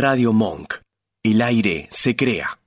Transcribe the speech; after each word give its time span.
Radio 0.00 0.32
Monk. 0.32 0.74
El 1.24 1.42
aire 1.42 1.88
se 1.90 2.14
crea. 2.14 2.60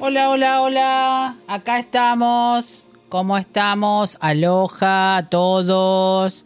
Hola, 0.00 0.30
hola, 0.30 0.62
hola. 0.62 1.36
Acá 1.46 1.78
estamos. 1.78 2.88
¿Cómo 3.08 3.38
estamos? 3.38 4.18
Aloha 4.20 5.18
a 5.18 5.28
todos. 5.30 6.44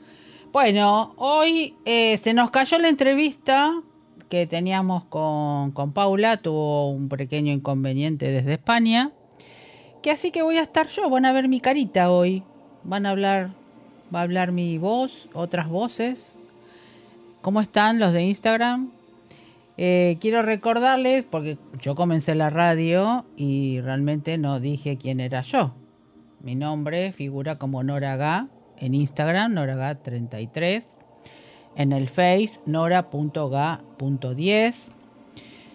Bueno, 0.52 1.14
hoy 1.16 1.74
eh, 1.86 2.18
se 2.18 2.34
nos 2.34 2.50
cayó 2.50 2.78
la 2.78 2.90
entrevista 2.90 3.72
que 4.28 4.46
teníamos 4.46 5.04
con, 5.04 5.70
con 5.70 5.94
Paula. 5.94 6.36
Tuvo 6.36 6.90
un 6.90 7.08
pequeño 7.08 7.50
inconveniente 7.50 8.30
desde 8.30 8.52
España. 8.52 9.12
Que 10.02 10.10
así 10.10 10.30
que 10.30 10.42
voy 10.42 10.58
a 10.58 10.62
estar 10.62 10.86
yo. 10.88 11.08
Van 11.08 11.24
a 11.24 11.32
ver 11.32 11.48
mi 11.48 11.60
carita 11.60 12.10
hoy. 12.10 12.42
Van 12.82 13.06
a 13.06 13.10
hablar, 13.10 13.54
va 14.14 14.20
a 14.20 14.22
hablar 14.22 14.52
mi 14.52 14.78
voz, 14.78 15.28
otras 15.34 15.68
voces. 15.68 16.38
¿Cómo 17.42 17.60
están 17.60 17.98
los 17.98 18.12
de 18.12 18.24
Instagram? 18.24 18.90
Eh, 19.76 20.18
quiero 20.20 20.42
recordarles, 20.42 21.24
porque 21.24 21.56
yo 21.80 21.94
comencé 21.94 22.34
la 22.34 22.50
radio 22.50 23.24
y 23.36 23.80
realmente 23.80 24.36
no 24.36 24.60
dije 24.60 24.98
quién 24.98 25.20
era 25.20 25.40
yo. 25.40 25.72
Mi 26.42 26.54
nombre 26.54 27.12
figura 27.12 27.56
como 27.56 27.82
Noraga 27.82 28.48
en 28.78 28.94
Instagram, 28.94 29.54
Noraga33. 29.54 30.84
En 31.76 31.92
el 31.92 32.08
Face, 32.08 32.60
nora.ga.10. 32.66 33.14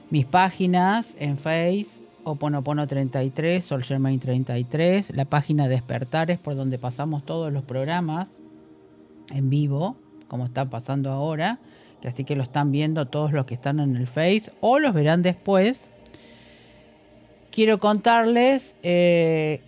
Mis 0.10 0.26
páginas 0.26 1.16
en 1.20 1.38
Face, 1.38 1.88
Oponopono33, 2.26 3.62
Sol 3.62 3.84
33. 3.84 5.16
La 5.16 5.26
página 5.26 5.68
Despertares, 5.68 6.40
por 6.40 6.56
donde 6.56 6.78
pasamos 6.78 7.26
todos 7.26 7.54
los 7.54 7.64
programas 7.64 8.30
en 9.34 9.50
vivo, 9.50 9.96
como 10.28 10.46
está 10.46 10.70
pasando 10.70 11.12
ahora 11.12 11.60
así 12.08 12.24
que 12.24 12.36
lo 12.36 12.44
están 12.44 12.72
viendo 12.72 13.08
todos 13.08 13.32
los 13.32 13.46
que 13.46 13.56
están 13.56 13.80
en 13.80 13.96
el 13.96 14.08
Face 14.08 14.52
o 14.62 14.80
los 14.80 14.94
verán 14.94 15.22
después. 15.22 15.92
Quiero 17.52 17.80
contarles, 17.80 18.76
eh, 18.84 19.62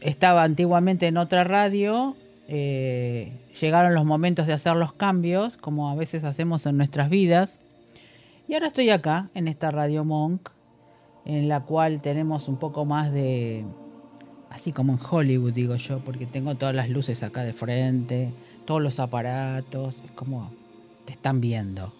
estaba 0.00 0.42
antiguamente 0.42 1.06
en 1.06 1.18
otra 1.18 1.44
radio, 1.44 2.16
eh, 2.48 3.32
llegaron 3.60 3.94
los 3.94 4.04
momentos 4.04 4.46
de 4.46 4.54
hacer 4.54 4.74
los 4.76 4.92
cambios, 4.92 5.56
como 5.56 5.90
a 5.90 5.94
veces 5.94 6.24
hacemos 6.24 6.64
en 6.66 6.78
nuestras 6.78 7.10
vidas, 7.10 7.60
y 8.48 8.54
ahora 8.54 8.68
estoy 8.68 8.90
acá, 8.90 9.28
en 9.34 9.48
esta 9.48 9.70
radio 9.70 10.04
Monk, 10.04 10.48
en 11.26 11.48
la 11.48 11.60
cual 11.60 12.00
tenemos 12.00 12.48
un 12.48 12.56
poco 12.56 12.84
más 12.84 13.12
de, 13.12 13.64
así 14.50 14.72
como 14.72 14.94
en 14.94 15.00
Hollywood 15.10 15.52
digo 15.52 15.76
yo, 15.76 15.98
porque 16.00 16.24
tengo 16.24 16.54
todas 16.54 16.74
las 16.74 16.88
luces 16.88 17.22
acá 17.22 17.42
de 17.42 17.52
frente, 17.52 18.32
todos 18.64 18.80
los 18.80 19.00
aparatos, 19.00 19.96
es 20.04 20.10
como 20.12 20.50
te 21.04 21.12
están 21.12 21.40
viendo. 21.40 21.92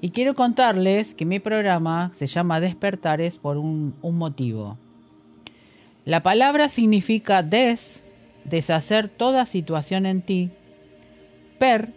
Y 0.00 0.10
quiero 0.10 0.34
contarles 0.34 1.14
que 1.14 1.26
mi 1.26 1.40
programa 1.40 2.10
se 2.14 2.26
llama 2.26 2.60
Despertares 2.60 3.36
por 3.36 3.58
un, 3.58 3.94
motivo. 4.02 4.78
La 6.06 6.22
palabra 6.22 6.68
significa 6.68 7.42
des, 7.42 8.02
deshacer 8.44 9.10
toda 9.10 9.44
situación 9.44 10.06
en 10.06 10.22
ti. 10.22 10.50
Per, 11.58 11.90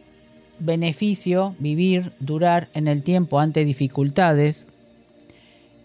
beneficio, 0.60 1.56
vivir, 1.60 2.12
durar 2.20 2.68
en 2.74 2.90
el 2.90 3.04
tiempo 3.04 3.40
ante 3.40 3.64
dificultades. 3.64 4.68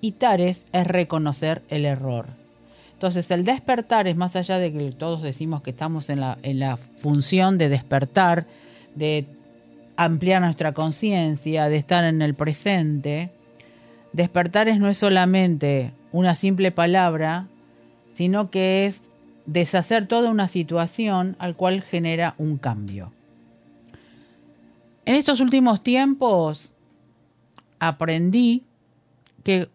Y 0.01 0.13
tares 0.13 0.67
es 0.73 0.87
reconocer 0.87 1.63
el 1.69 1.85
error. 1.85 2.27
Entonces 2.93 3.31
el 3.31 3.45
despertar 3.45 4.09
es 4.09 4.17
más 4.17 4.35
allá 4.37 4.59
de 4.59 4.73
que 4.73 4.93
todos 4.93 5.23
decimos 5.23 5.63
que 5.63 5.71
estamos 5.71 6.11
en 6.11 6.21
la, 6.21 6.39
en 6.43 6.59
la 6.59 6.77
función 6.77 7.57
de 7.57 7.69
despertar, 7.69 8.47
de 8.95 9.27
ampliar 9.97 10.43
nuestra 10.43 10.73
conciencia, 10.73 11.69
de 11.69 11.77
estar 11.77 12.05
en 12.05 12.23
el 12.23 12.35
presente. 12.35 13.31
Despertar 14.13 14.69
es 14.69 14.79
no 14.79 14.89
es 14.89 14.98
solamente 14.98 15.92
una 16.13 16.35
simple 16.35 16.73
palabra, 16.73 17.47
sino 18.13 18.51
que 18.51 18.87
es 18.87 19.11
deshacer 19.47 20.07
toda 20.07 20.31
una 20.31 20.48
situación 20.48 21.37
al 21.39 21.57
cual 21.57 21.83
genera 21.83 22.35
un 22.39 22.58
cambio. 22.58 23.13
En 25.05 25.14
estos 25.14 25.41
últimos 25.41 25.83
tiempos 25.83 26.75
aprendí 27.79 28.64
que 29.42 29.69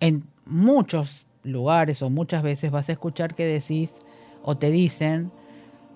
en 0.00 0.24
muchos 0.46 1.26
lugares 1.44 2.02
o 2.02 2.10
muchas 2.10 2.42
veces 2.42 2.70
vas 2.70 2.88
a 2.88 2.92
escuchar 2.92 3.34
que 3.34 3.44
decís 3.44 4.02
o 4.42 4.56
te 4.56 4.70
dicen, 4.70 5.30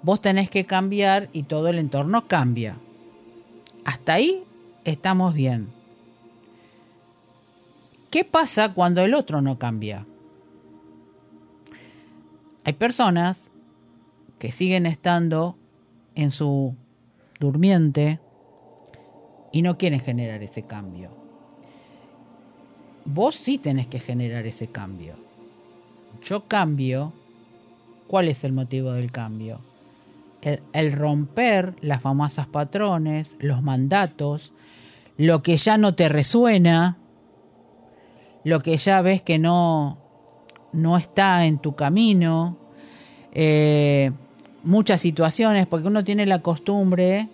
vos 0.03 0.21
tenés 0.21 0.51
que 0.51 0.67
cambiar 0.67 1.29
y 1.33 1.45
todo 1.45 1.69
el 1.69 1.79
entorno 1.79 2.27
cambia. 2.29 2.77
Hasta 3.85 4.15
ahí 4.15 4.45
estamos 4.85 5.35
bien. 5.35 5.69
¿Qué 8.11 8.25
pasa 8.25 8.73
cuando 8.75 9.03
el 9.03 9.15
otro 9.15 9.41
no 9.41 9.59
cambia? 9.59 10.07
Hay 12.65 12.75
personas 12.75 13.51
que 14.39 14.53
siguen 14.53 14.87
estando 14.87 15.57
en 16.15 16.31
su 16.31 16.77
durmiente 17.41 18.21
y 19.53 19.63
no 19.63 19.77
quieren 19.77 20.01
generar 20.01 20.43
ese 20.43 20.63
cambio. 20.63 21.24
Vos 23.05 23.37
sí 23.37 23.59
tenés 23.59 23.87
que 23.87 24.01
generar 24.01 24.47
ese 24.47 24.69
cambio. 24.69 25.15
Yo 26.23 26.47
cambio. 26.47 27.13
¿Cuál 28.07 28.29
es 28.29 28.45
el 28.45 28.53
motivo 28.53 28.93
del 28.93 29.11
cambio? 29.11 29.61
el, 30.73 30.93
romper 30.93 31.75
las 31.81 32.03
famosas 32.03 32.47
patrones, 32.47 33.37
los 33.41 33.63
mandatos, 33.63 34.53
lo 35.17 35.43
que 35.43 35.57
ya 35.57 35.79
no 35.79 35.95
te 35.95 36.09
resuena, 36.09 36.99
lo 38.45 38.61
que 38.61 38.77
ya 38.77 39.01
ves 39.01 39.23
que 39.23 39.39
no, 39.39 39.99
no 40.73 40.97
está 40.97 41.47
en 41.47 41.59
tu 41.59 41.75
camino, 41.75 42.59
eh, 43.33 44.13
muchas 44.63 45.01
situaciones, 45.01 45.67
porque 45.67 45.89
uno 45.89 46.05
tiene 46.05 46.27
la 46.27 46.41
costumbre 46.43 47.29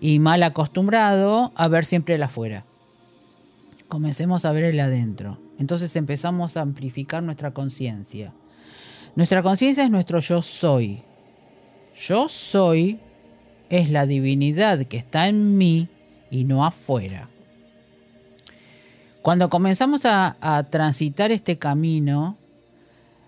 y 0.00 0.18
mal 0.18 0.42
acostumbrado 0.42 1.52
a 1.54 1.68
ver 1.68 1.84
siempre 1.84 2.16
el 2.16 2.22
afuera. 2.22 2.64
Comencemos 3.88 4.44
a 4.44 4.52
ver 4.52 4.64
el 4.64 4.80
adentro. 4.80 5.38
Entonces 5.58 5.94
empezamos 5.96 6.56
a 6.56 6.62
amplificar 6.62 7.22
nuestra 7.22 7.52
conciencia. 7.52 8.32
Nuestra 9.14 9.42
conciencia 9.42 9.84
es 9.84 9.90
nuestro 9.90 10.20
yo 10.20 10.42
soy, 10.42 11.02
yo 11.94 12.28
soy 12.28 13.00
es 13.70 13.90
la 13.90 14.06
divinidad 14.06 14.84
que 14.84 14.98
está 14.98 15.28
en 15.28 15.56
mí 15.56 15.88
y 16.30 16.44
no 16.44 16.64
afuera. 16.64 17.28
Cuando 19.22 19.50
comenzamos 19.50 20.02
a, 20.04 20.66
transitar 20.70 21.32
este 21.32 21.58
camino, 21.58 22.36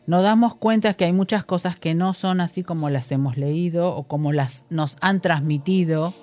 nos 0.06 0.22
damos 0.22 0.54
cuenta 0.54 0.94
que 0.94 1.04
hay 1.04 1.12
muchas 1.12 1.44
cosas 1.44 1.76
que 1.76 1.94
no 1.94 2.14
son 2.14 2.40
así 2.40 2.62
como 2.62 2.88
las 2.88 3.10
hemos 3.10 3.36
leído 3.36 3.96
o 3.96 4.04
como 4.04 4.32
las 4.32 4.64
nos 4.70 4.96
han 5.00 5.20
transmitido. 5.20 6.14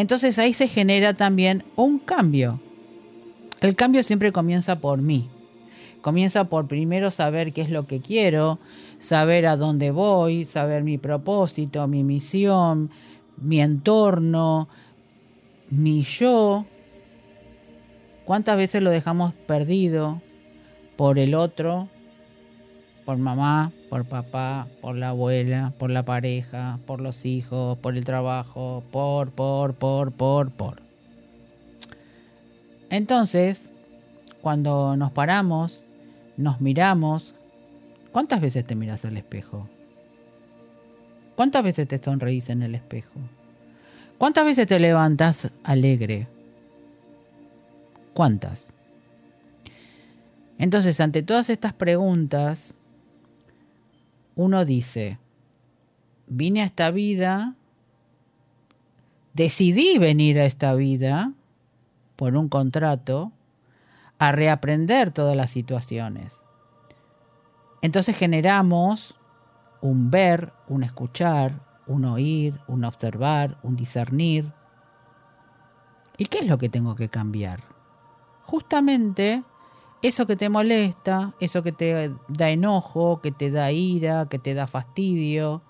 Entonces 0.00 0.38
ahí 0.38 0.54
se 0.54 0.66
genera 0.66 1.12
también 1.12 1.62
un 1.76 1.98
cambio. 1.98 2.58
El 3.60 3.76
cambio 3.76 4.02
siempre 4.02 4.32
comienza 4.32 4.80
por 4.80 5.02
mí. 5.02 5.28
Comienza 6.00 6.44
por 6.44 6.66
primero 6.66 7.10
saber 7.10 7.52
qué 7.52 7.60
es 7.60 7.68
lo 7.68 7.86
que 7.86 8.00
quiero, 8.00 8.58
saber 8.98 9.46
a 9.46 9.58
dónde 9.58 9.90
voy, 9.90 10.46
saber 10.46 10.84
mi 10.84 10.96
propósito, 10.96 11.86
mi 11.86 12.02
misión, 12.02 12.88
mi 13.36 13.60
entorno, 13.60 14.70
mi 15.68 16.00
yo. 16.00 16.64
¿Cuántas 18.24 18.56
veces 18.56 18.82
lo 18.82 18.90
dejamos 18.90 19.34
perdido 19.34 20.22
por 20.96 21.18
el 21.18 21.34
otro, 21.34 21.88
por 23.10 23.18
mamá, 23.18 23.72
por 23.88 24.04
papá, 24.04 24.68
por 24.80 24.94
la 24.94 25.08
abuela, 25.08 25.72
por 25.80 25.90
la 25.90 26.04
pareja, 26.04 26.78
por 26.86 27.00
los 27.00 27.26
hijos, 27.26 27.76
por 27.78 27.96
el 27.96 28.04
trabajo, 28.04 28.84
por, 28.92 29.32
por, 29.32 29.74
por, 29.74 30.12
por, 30.12 30.52
por? 30.52 30.80
Entonces, 32.88 33.72
cuando 34.40 34.96
nos 34.96 35.10
paramos, 35.10 35.84
nos 36.36 36.60
miramos, 36.60 37.34
¿Cuántas 38.12 38.40
veces 38.40 38.64
te 38.64 38.76
miras 38.76 39.04
al 39.04 39.16
espejo? 39.16 39.68
¿Cuántas 41.34 41.64
veces 41.64 41.88
te 41.88 41.98
sonreís 41.98 42.48
en 42.48 42.62
el 42.62 42.76
espejo? 42.76 43.18
¿Cuántas 44.18 44.44
veces 44.44 44.68
te 44.68 44.78
levantas 44.78 45.50
alegre? 45.64 46.28
¿Cuántas? 48.14 48.72
Entonces, 50.58 51.00
ante 51.00 51.24
todas 51.24 51.50
estas 51.50 51.72
preguntas, 51.72 52.74
uno 54.40 54.64
dice, 54.64 55.18
vine 56.26 56.62
a 56.62 56.64
esta 56.64 56.90
vida, 56.90 57.56
decidí 59.34 59.98
venir 59.98 60.38
a 60.38 60.44
esta 60.44 60.72
vida 60.72 61.34
por 62.16 62.34
un 62.34 62.48
contrato, 62.48 63.32
a 64.18 64.32
reaprender 64.32 65.10
todas 65.10 65.36
las 65.36 65.50
situaciones. 65.50 66.40
Entonces 67.82 68.16
generamos 68.16 69.14
un 69.82 70.10
ver, 70.10 70.54
un 70.68 70.84
escuchar, 70.84 71.60
un 71.86 72.06
oír, 72.06 72.58
un 72.66 72.86
observar, 72.86 73.58
un 73.62 73.76
discernir. 73.76 74.54
¿Y 76.16 76.24
qué 76.24 76.38
es 76.38 76.46
lo 76.46 76.56
que 76.56 76.70
tengo 76.70 76.94
que 76.96 77.10
cambiar? 77.10 77.60
Justamente 78.44 79.44
eso 80.02 80.26
que 80.26 80.36
te 80.36 80.48
molesta, 80.48 81.34
eso 81.40 81.62
que 81.62 81.72
te 81.72 82.12
da 82.28 82.50
enojo, 82.50 83.20
que 83.20 83.32
te 83.32 83.50
da 83.50 83.70
ira, 83.70 84.26
que 84.30 84.38
te 84.38 84.54
da 84.54 84.66
fastidio, 84.66 85.62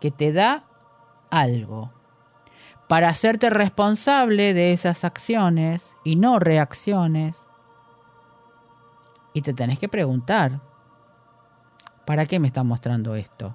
que 0.00 0.10
te 0.10 0.32
da 0.32 0.64
algo. 1.30 1.92
Para 2.88 3.08
hacerte 3.08 3.50
responsable 3.50 4.54
de 4.54 4.72
esas 4.72 5.04
acciones 5.04 5.94
y 6.04 6.16
no 6.16 6.40
reacciones. 6.40 7.46
Y 9.32 9.42
te 9.42 9.54
tenés 9.54 9.78
que 9.78 9.88
preguntar, 9.88 10.60
¿para 12.04 12.26
qué 12.26 12.40
me 12.40 12.48
está 12.48 12.64
mostrando 12.64 13.14
esto? 13.14 13.54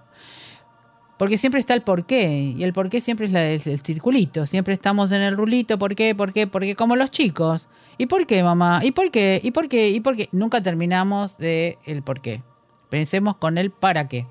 Porque 1.17 1.37
siempre 1.37 1.59
está 1.59 1.73
el 1.73 1.81
porqué, 1.81 2.53
y 2.57 2.63
el 2.63 2.73
porqué 2.73 3.01
siempre 3.01 3.25
es 3.55 3.67
el, 3.67 3.81
circulito, 3.81 4.45
siempre 4.45 4.73
estamos 4.73 5.11
en 5.11 5.21
el 5.21 5.35
rulito, 5.35 5.77
¿por 5.77 5.95
qué? 5.95 6.13
¿Por 6.13 6.33
qué? 6.33 6.47
Porque 6.47 6.75
como 6.75 6.95
los 6.95 7.11
chicos. 7.11 7.67
¿Y 7.97 8.07
por 8.07 8.25
qué, 8.27 8.43
mamá? 8.43 8.81
¿Y 8.83 8.91
por 8.91 9.11
qué? 9.11 9.39
¿Y 9.43 9.51
por 9.51 9.69
qué? 9.69 9.89
¿Y 9.89 9.99
por 9.99 10.15
qué? 10.15 10.29
Nunca 10.31 10.61
terminamos 10.61 11.37
de 11.37 11.77
el 11.85 12.03
por 12.03 12.21
qué. 12.21 12.43
Pensemos 12.89 13.37
con 13.37 13.57
el 13.57 13.71
para 13.71 14.07
qué. 14.07 14.27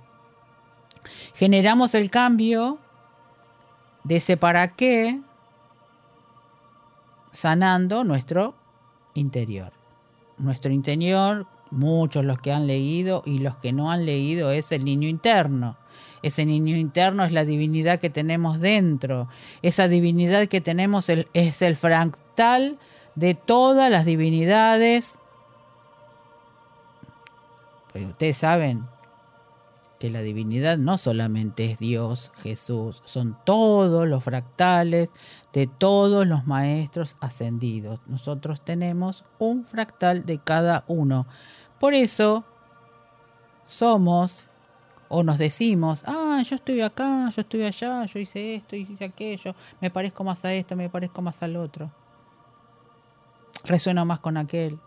Generamos 1.34 1.94
el 1.94 2.10
cambio 2.10 2.78
de 4.04 4.16
ese 4.16 4.36
para 4.36 4.68
qué 4.68 5.20
sanando 7.32 8.04
nuestro 8.04 8.54
interior. 9.14 9.72
Nuestro 10.38 10.72
interior, 10.72 11.46
muchos 11.70 12.24
los 12.24 12.40
que 12.40 12.52
han 12.52 12.66
leído 12.66 13.22
y 13.24 13.38
los 13.38 13.56
que 13.56 13.72
no 13.72 13.90
han 13.90 14.06
leído, 14.06 14.50
es 14.50 14.72
el 14.72 14.84
niño 14.84 15.08
interno. 15.08 15.76
Ese 16.22 16.46
niño 16.46 16.76
interno 16.76 17.24
es 17.24 17.32
la 17.32 17.44
divinidad 17.44 18.00
que 18.00 18.10
tenemos 18.10 18.60
dentro. 18.60 19.28
Esa 19.62 19.88
divinidad 19.88 20.48
que 20.48 20.60
tenemos 20.60 21.08
es 21.08 21.62
el 21.62 21.76
fractal 21.76 22.78
de 23.14 23.34
todas 23.34 23.90
las 23.90 24.04
divinidades. 24.04 25.18
Pues 27.92 28.06
ustedes 28.06 28.36
saben 28.36 28.84
que 29.98 30.10
la 30.10 30.20
divinidad 30.20 30.76
no 30.76 30.98
solamente 30.98 31.64
es 31.64 31.78
Dios, 31.78 32.32
Jesús, 32.42 33.00
son 33.04 33.38
todos 33.44 34.08
los 34.08 34.24
fractales 34.24 35.10
de 35.52 35.66
todos 35.66 36.26
los 36.26 36.46
maestros 36.46 37.16
ascendidos. 37.20 38.00
Nosotros 38.06 38.60
tenemos 38.60 39.24
un 39.38 39.64
fractal 39.64 40.26
de 40.26 40.38
cada 40.38 40.84
uno. 40.88 41.26
Por 41.78 41.94
eso 41.94 42.44
somos 43.64 44.44
o 45.08 45.22
nos 45.22 45.38
decimos, 45.38 46.02
ah, 46.06 46.42
yo 46.44 46.56
estoy 46.56 46.80
acá, 46.80 47.30
yo 47.30 47.42
estoy 47.42 47.62
allá, 47.62 48.04
yo 48.06 48.18
hice 48.18 48.56
esto, 48.56 48.74
hice 48.74 49.04
aquello, 49.04 49.54
me 49.80 49.90
parezco 49.90 50.24
más 50.24 50.44
a 50.44 50.52
esto, 50.52 50.74
me 50.74 50.88
parezco 50.90 51.22
más 51.22 51.40
al 51.42 51.56
otro. 51.56 51.90
Resueno 53.64 54.04
más 54.04 54.20
con 54.20 54.36
aquel. 54.36 54.78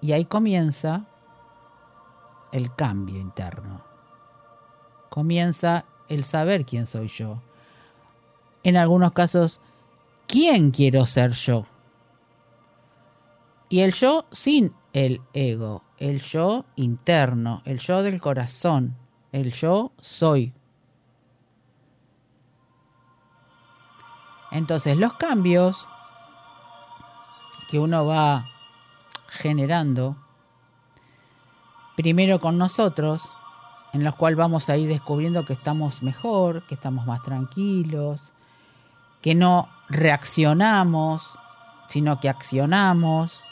Y 0.00 0.12
ahí 0.12 0.26
comienza 0.26 1.06
el 2.52 2.74
cambio 2.74 3.18
interno. 3.18 3.82
Comienza 5.10 5.84
el 6.08 6.24
saber 6.24 6.64
quién 6.64 6.86
soy 6.86 7.08
yo. 7.08 7.42
En 8.62 8.76
algunos 8.76 9.12
casos, 9.12 9.60
quién 10.26 10.70
quiero 10.70 11.06
ser 11.06 11.32
yo. 11.32 11.66
Y 13.68 13.80
el 13.80 13.92
yo 13.92 14.26
sin 14.30 14.74
el 14.92 15.20
ego, 15.32 15.84
el 15.98 16.20
yo 16.20 16.64
interno, 16.76 17.62
el 17.64 17.78
yo 17.78 18.02
del 18.02 18.20
corazón, 18.20 18.96
el 19.32 19.52
yo 19.52 19.92
soy. 19.98 20.54
Entonces 24.50 24.96
los 24.96 25.14
cambios 25.14 25.88
que 27.68 27.78
uno 27.78 28.04
va 28.04 28.48
generando 29.28 30.16
primero 31.96 32.40
con 32.40 32.56
nosotros, 32.58 33.28
en 33.92 34.04
los 34.04 34.14
cuales 34.14 34.38
vamos 34.38 34.68
a 34.68 34.76
ir 34.76 34.88
descubriendo 34.88 35.44
que 35.44 35.52
estamos 35.52 36.02
mejor, 36.02 36.66
que 36.66 36.74
estamos 36.74 37.06
más 37.06 37.22
tranquilos, 37.22 38.32
que 39.20 39.34
no 39.34 39.68
reaccionamos, 39.88 41.38
sino 41.88 42.20
que 42.20 42.28
accionamos. 42.28 43.44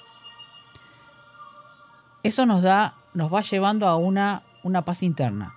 Eso 2.23 2.47
nos 2.47 2.63
da, 2.63 2.95
nos 3.15 3.33
va 3.33 3.43
llevando 3.43 3.87
a 3.87 3.97
una, 3.97 4.43
una 4.63 4.85
paz 4.85 5.03
interna. 5.03 5.55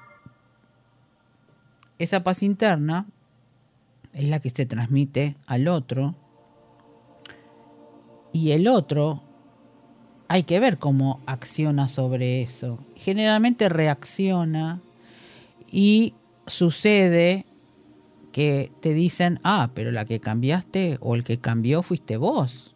Esa 1.97 2.23
paz 2.23 2.44
interna 2.44 3.06
es 4.13 4.29
la 4.29 4.39
que 4.39 4.50
se 4.50 4.65
transmite 4.65 5.38
al 5.47 5.67
otro 5.67 6.15
y 8.31 8.52
el 8.52 8.68
otro 8.68 9.22
hay 10.28 10.44
que 10.44 10.60
ver 10.60 10.78
cómo 10.78 11.22
acciona 11.26 11.88
sobre 11.88 12.42
eso. 12.42 12.80
Generalmente 12.96 13.68
reacciona 13.68 14.80
y 15.72 16.14
sucede 16.46 17.46
que 18.31 18.72
te 18.81 18.94
dicen, 18.94 19.40
ah, 19.44 19.72
pero 19.74 19.92
la 19.92 20.06
que 20.06 20.20
cambiaste 20.20 20.98
o 21.02 21.16
el 21.16 21.24
que 21.24 21.40
cambió 21.40 21.81
fuiste 21.81 22.18
vos. 22.18 22.76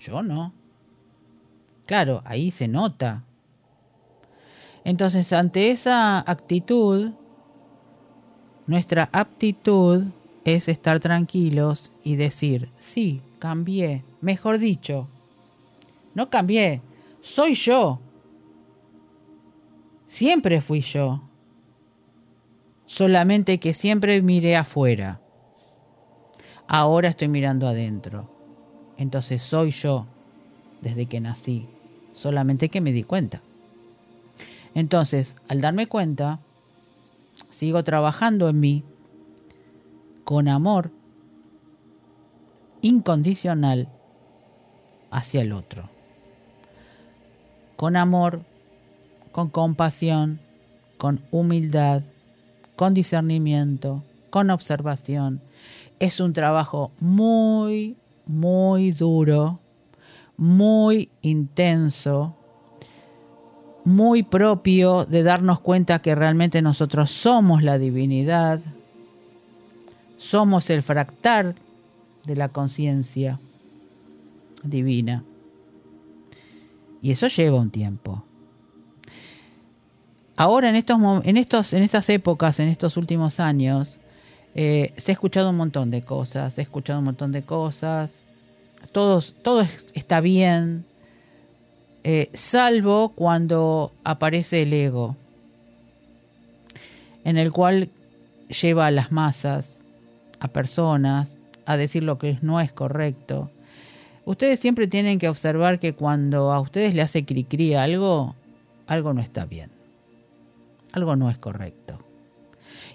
Yo 0.00 0.22
no. 0.22 0.52
Claro, 1.86 2.22
ahí 2.26 2.50
se 2.50 2.68
nota. 2.68 3.24
Entonces, 4.84 5.32
ante 5.32 5.70
esa 5.70 6.18
actitud, 6.18 7.12
nuestra 8.66 9.08
aptitud 9.12 10.04
es 10.44 10.68
estar 10.68 11.00
tranquilos 11.00 11.92
y 12.04 12.16
decir, 12.16 12.68
sí, 12.78 13.22
cambié. 13.42 14.04
Mejor 14.20 14.60
dicho, 14.60 15.08
no 16.14 16.30
cambié. 16.30 16.80
Soy 17.22 17.54
yo. 17.54 17.98
Siempre 20.06 20.60
fui 20.60 20.80
yo. 20.80 21.22
Solamente 22.86 23.58
que 23.58 23.72
siempre 23.72 24.22
miré 24.22 24.54
afuera. 24.56 25.20
Ahora 26.68 27.08
estoy 27.08 27.26
mirando 27.26 27.66
adentro. 27.66 28.30
Entonces 28.96 29.42
soy 29.42 29.72
yo 29.72 30.06
desde 30.80 31.06
que 31.06 31.20
nací. 31.20 31.66
Solamente 32.12 32.68
que 32.68 32.80
me 32.80 32.92
di 32.92 33.02
cuenta. 33.02 33.42
Entonces, 34.72 35.34
al 35.48 35.60
darme 35.60 35.88
cuenta, 35.88 36.38
sigo 37.50 37.82
trabajando 37.82 38.48
en 38.48 38.60
mí 38.60 38.84
con 40.22 40.46
amor 40.46 40.92
incondicional 42.82 43.88
hacia 45.10 45.40
el 45.40 45.52
otro 45.52 45.88
con 47.82 47.96
amor, 47.96 48.44
con 49.32 49.48
compasión, 49.48 50.38
con 50.98 51.20
humildad, 51.32 52.02
con 52.76 52.94
discernimiento, 52.94 54.04
con 54.30 54.50
observación. 54.50 55.40
Es 55.98 56.20
un 56.20 56.32
trabajo 56.32 56.92
muy, 57.00 57.96
muy 58.24 58.92
duro, 58.92 59.58
muy 60.36 61.10
intenso, 61.22 62.36
muy 63.84 64.22
propio 64.22 65.04
de 65.04 65.24
darnos 65.24 65.58
cuenta 65.58 65.98
que 66.02 66.14
realmente 66.14 66.62
nosotros 66.62 67.10
somos 67.10 67.64
la 67.64 67.78
divinidad, 67.78 68.60
somos 70.18 70.70
el 70.70 70.84
fractal 70.84 71.56
de 72.24 72.36
la 72.36 72.48
conciencia 72.48 73.38
divina. 74.62 75.24
Y 77.00 77.10
eso 77.10 77.26
lleva 77.26 77.58
un 77.58 77.70
tiempo. 77.70 78.24
Ahora, 80.36 80.70
en, 80.70 80.76
estos, 80.76 80.98
en, 81.24 81.36
estos, 81.36 81.72
en 81.72 81.82
estas 81.82 82.08
épocas, 82.08 82.58
en 82.60 82.68
estos 82.68 82.96
últimos 82.96 83.40
años, 83.40 83.98
eh, 84.54 84.92
se 84.96 85.12
ha 85.12 85.14
escuchado 85.14 85.50
un 85.50 85.56
montón 85.56 85.90
de 85.90 86.02
cosas, 86.02 86.54
se 86.54 86.60
ha 86.60 86.64
escuchado 86.64 86.98
un 86.98 87.06
montón 87.06 87.32
de 87.32 87.42
cosas, 87.42 88.22
Todos, 88.92 89.34
todo 89.42 89.66
está 89.94 90.20
bien, 90.20 90.84
eh, 92.04 92.30
salvo 92.34 93.10
cuando 93.14 93.92
aparece 94.04 94.62
el 94.62 94.72
ego, 94.72 95.16
en 97.24 97.38
el 97.38 97.52
cual 97.52 97.88
lleva 98.48 98.86
a 98.86 98.90
las 98.90 99.12
masas, 99.12 99.82
a 100.40 100.48
personas, 100.48 101.36
a 101.66 101.76
decir 101.76 102.02
lo 102.02 102.18
que 102.18 102.38
no 102.42 102.60
es 102.60 102.72
correcto, 102.72 103.50
Ustedes 104.24 104.60
siempre 104.60 104.86
tienen 104.86 105.18
que 105.18 105.28
observar 105.28 105.80
que 105.80 105.94
cuando 105.94 106.52
a 106.52 106.60
ustedes 106.60 106.94
le 106.94 107.02
hace 107.02 107.24
cri-cri 107.24 107.74
algo, 107.74 108.36
algo 108.86 109.12
no 109.12 109.20
está 109.20 109.46
bien. 109.46 109.70
Algo 110.92 111.16
no 111.16 111.28
es 111.28 111.38
correcto. 111.38 111.98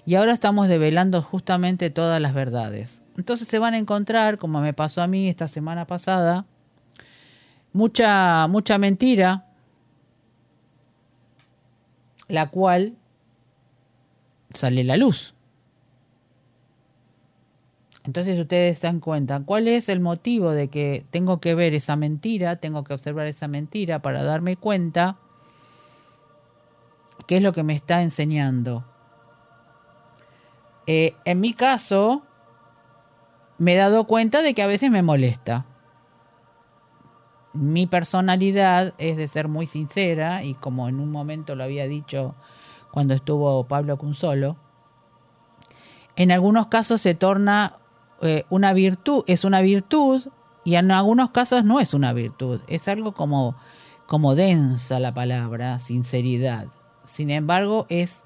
Y 0.06 0.14
ahora 0.14 0.32
estamos 0.32 0.68
develando 0.68 1.20
justamente 1.20 1.90
todas 1.90 2.20
las 2.20 2.32
verdades. 2.32 3.02
Entonces 3.18 3.46
se 3.46 3.58
van 3.58 3.74
a 3.74 3.78
encontrar, 3.78 4.38
como 4.38 4.60
me 4.60 4.72
pasó 4.72 5.02
a 5.02 5.06
mí 5.06 5.28
esta 5.28 5.48
semana 5.48 5.86
pasada, 5.86 6.46
mucha, 7.74 8.46
mucha 8.46 8.78
mentira, 8.78 9.44
la 12.26 12.48
cual 12.48 12.94
sale 14.54 14.82
la 14.82 14.96
luz. 14.96 15.34
Entonces 18.08 18.38
ustedes 18.38 18.78
se 18.78 18.86
dan 18.86 19.00
cuenta, 19.00 19.42
¿cuál 19.44 19.68
es 19.68 19.90
el 19.90 20.00
motivo 20.00 20.52
de 20.52 20.68
que 20.68 21.04
tengo 21.10 21.40
que 21.40 21.54
ver 21.54 21.74
esa 21.74 21.94
mentira, 21.94 22.56
tengo 22.56 22.82
que 22.82 22.94
observar 22.94 23.26
esa 23.26 23.48
mentira 23.48 23.98
para 23.98 24.22
darme 24.22 24.56
cuenta 24.56 25.18
qué 27.26 27.36
es 27.36 27.42
lo 27.42 27.52
que 27.52 27.64
me 27.64 27.74
está 27.74 28.00
enseñando? 28.00 28.86
Eh, 30.86 31.16
en 31.26 31.40
mi 31.40 31.52
caso, 31.52 32.22
me 33.58 33.74
he 33.74 33.76
dado 33.76 34.06
cuenta 34.06 34.40
de 34.40 34.54
que 34.54 34.62
a 34.62 34.66
veces 34.66 34.90
me 34.90 35.02
molesta. 35.02 35.66
Mi 37.52 37.86
personalidad 37.86 38.94
es 38.96 39.18
de 39.18 39.28
ser 39.28 39.48
muy 39.48 39.66
sincera 39.66 40.44
y 40.44 40.54
como 40.54 40.88
en 40.88 40.98
un 40.98 41.10
momento 41.10 41.54
lo 41.54 41.62
había 41.62 41.86
dicho 41.86 42.34
cuando 42.90 43.12
estuvo 43.12 43.64
Pablo 43.64 43.98
Cunzolo, 43.98 44.56
en 46.16 46.32
algunos 46.32 46.68
casos 46.68 47.02
se 47.02 47.14
torna 47.14 47.76
eh, 48.22 48.44
una 48.50 48.72
virtud, 48.72 49.24
es 49.26 49.44
una 49.44 49.60
virtud 49.60 50.26
y 50.64 50.74
en 50.74 50.90
algunos 50.90 51.30
casos 51.30 51.64
no 51.64 51.80
es 51.80 51.94
una 51.94 52.12
virtud, 52.12 52.60
es 52.66 52.88
algo 52.88 53.12
como, 53.12 53.56
como 54.06 54.34
densa 54.34 54.98
la 54.98 55.14
palabra, 55.14 55.78
sinceridad. 55.78 56.66
Sin 57.04 57.30
embargo, 57.30 57.86
es 57.88 58.22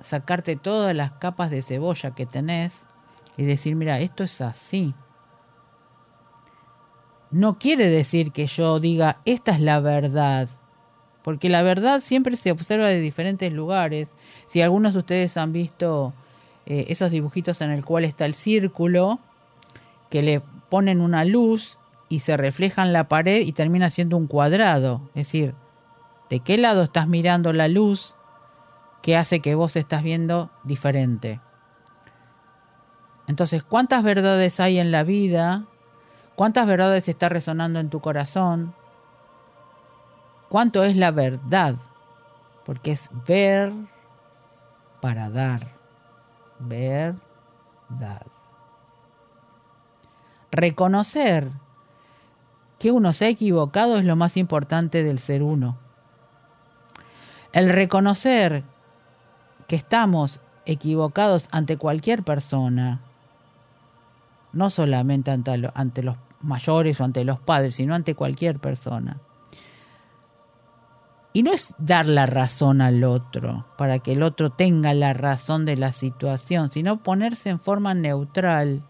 sacarte 0.00 0.56
todas 0.56 0.94
las 0.94 1.12
capas 1.12 1.50
de 1.50 1.62
cebolla 1.62 2.14
que 2.14 2.26
tenés 2.26 2.84
y 3.36 3.44
decir, 3.44 3.76
mira, 3.76 4.00
esto 4.00 4.24
es 4.24 4.40
así. 4.40 4.94
No 7.30 7.58
quiere 7.58 7.88
decir 7.88 8.32
que 8.32 8.46
yo 8.46 8.78
diga, 8.78 9.20
esta 9.24 9.52
es 9.52 9.60
la 9.60 9.80
verdad, 9.80 10.48
porque 11.22 11.48
la 11.48 11.62
verdad 11.62 12.00
siempre 12.00 12.36
se 12.36 12.52
observa 12.52 12.86
de 12.86 13.00
diferentes 13.00 13.52
lugares. 13.52 14.10
Si 14.46 14.60
algunos 14.60 14.92
de 14.92 14.98
ustedes 15.00 15.36
han 15.36 15.52
visto 15.52 16.12
eh, 16.66 16.86
esos 16.88 17.10
dibujitos 17.10 17.60
en 17.60 17.70
el 17.70 17.84
cual 17.84 18.04
está 18.04 18.24
el 18.24 18.34
círculo, 18.34 19.18
que 20.10 20.22
le 20.22 20.40
ponen 20.70 21.00
una 21.00 21.24
luz 21.24 21.78
y 22.08 22.20
se 22.20 22.36
refleja 22.36 22.82
en 22.82 22.92
la 22.92 23.08
pared 23.08 23.40
y 23.40 23.52
termina 23.52 23.90
siendo 23.90 24.16
un 24.16 24.26
cuadrado. 24.26 25.02
Es 25.08 25.26
decir, 25.26 25.54
¿de 26.30 26.40
qué 26.40 26.56
lado 26.56 26.82
estás 26.82 27.08
mirando 27.08 27.52
la 27.52 27.68
luz 27.68 28.14
que 29.02 29.16
hace 29.16 29.40
que 29.40 29.54
vos 29.54 29.76
estás 29.76 30.02
viendo 30.02 30.50
diferente? 30.62 31.40
Entonces, 33.26 33.62
¿cuántas 33.64 34.02
verdades 34.02 34.60
hay 34.60 34.78
en 34.78 34.90
la 34.90 35.02
vida? 35.02 35.64
¿Cuántas 36.36 36.66
verdades 36.66 37.08
está 37.08 37.28
resonando 37.28 37.80
en 37.80 37.90
tu 37.90 38.00
corazón? 38.00 38.74
¿Cuánto 40.48 40.84
es 40.84 40.96
la 40.96 41.10
verdad? 41.10 41.76
Porque 42.64 42.92
es 42.92 43.10
ver 43.26 43.72
para 45.00 45.30
dar 45.30 45.73
verdad. 46.58 48.26
Reconocer 50.50 51.50
que 52.78 52.92
uno 52.92 53.12
se 53.12 53.26
ha 53.26 53.28
equivocado 53.28 53.98
es 53.98 54.04
lo 54.04 54.16
más 54.16 54.36
importante 54.36 55.02
del 55.02 55.18
ser 55.18 55.42
uno. 55.42 55.76
El 57.52 57.68
reconocer 57.68 58.64
que 59.66 59.76
estamos 59.76 60.40
equivocados 60.66 61.48
ante 61.50 61.76
cualquier 61.76 62.22
persona, 62.22 63.00
no 64.52 64.70
solamente 64.70 65.30
ante, 65.30 66.02
los 66.02 66.16
mayores 66.40 67.00
o 67.00 67.04
ante 67.04 67.24
los 67.24 67.40
padres, 67.40 67.76
sino 67.76 67.94
ante 67.94 68.14
cualquier 68.14 68.58
persona 68.58 69.18
y 71.36 71.42
no 71.42 71.52
es 71.52 71.74
dar 71.78 72.06
la 72.06 72.26
razón 72.26 72.80
al 72.80 73.02
otro 73.02 73.66
para 73.76 73.98
que 73.98 74.12
el 74.12 74.22
otro 74.22 74.50
tenga 74.50 74.94
la 74.94 75.12
razón 75.12 75.66
de 75.66 75.76
la 75.76 75.90
situación, 75.90 76.70
sino 76.70 77.02
ponerse 77.02 77.50
en 77.50 77.58
forma 77.58 77.92
neutral 77.92 78.84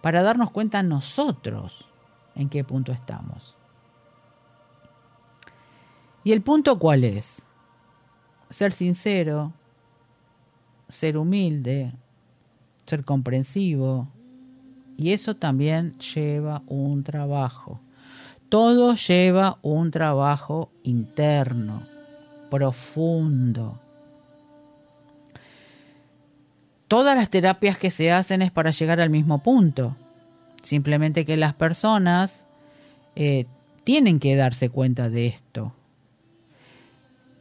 para 0.00 0.22
darnos 0.22 0.52
cuenta 0.52 0.84
nosotros 0.84 1.86
en 2.36 2.48
qué 2.48 2.62
punto 2.62 2.92
estamos. 2.92 3.56
¿Y 6.22 6.30
el 6.30 6.40
punto 6.40 6.78
cuál 6.78 7.02
es? 7.02 7.44
Ser 8.48 8.70
sincero, 8.70 9.52
ser 10.88 11.18
humilde, 11.18 11.92
ser 12.86 13.04
comprensivo. 13.04 14.06
Y 14.96 15.12
eso 15.12 15.34
también 15.34 15.98
lleva 15.98 16.62
un 16.68 17.02
trabajo. 17.02 17.80
Todo 18.54 18.94
lleva 18.94 19.58
un 19.62 19.90
trabajo 19.90 20.70
interno, 20.84 21.82
profundo. 22.52 23.80
Todas 26.86 27.16
las 27.16 27.30
terapias 27.30 27.78
que 27.78 27.90
se 27.90 28.12
hacen 28.12 28.42
es 28.42 28.52
para 28.52 28.70
llegar 28.70 29.00
al 29.00 29.10
mismo 29.10 29.42
punto. 29.42 29.96
Simplemente 30.62 31.24
que 31.24 31.36
las 31.36 31.52
personas 31.54 32.46
eh, 33.16 33.46
tienen 33.82 34.20
que 34.20 34.36
darse 34.36 34.68
cuenta 34.68 35.10
de 35.10 35.26
esto. 35.26 35.72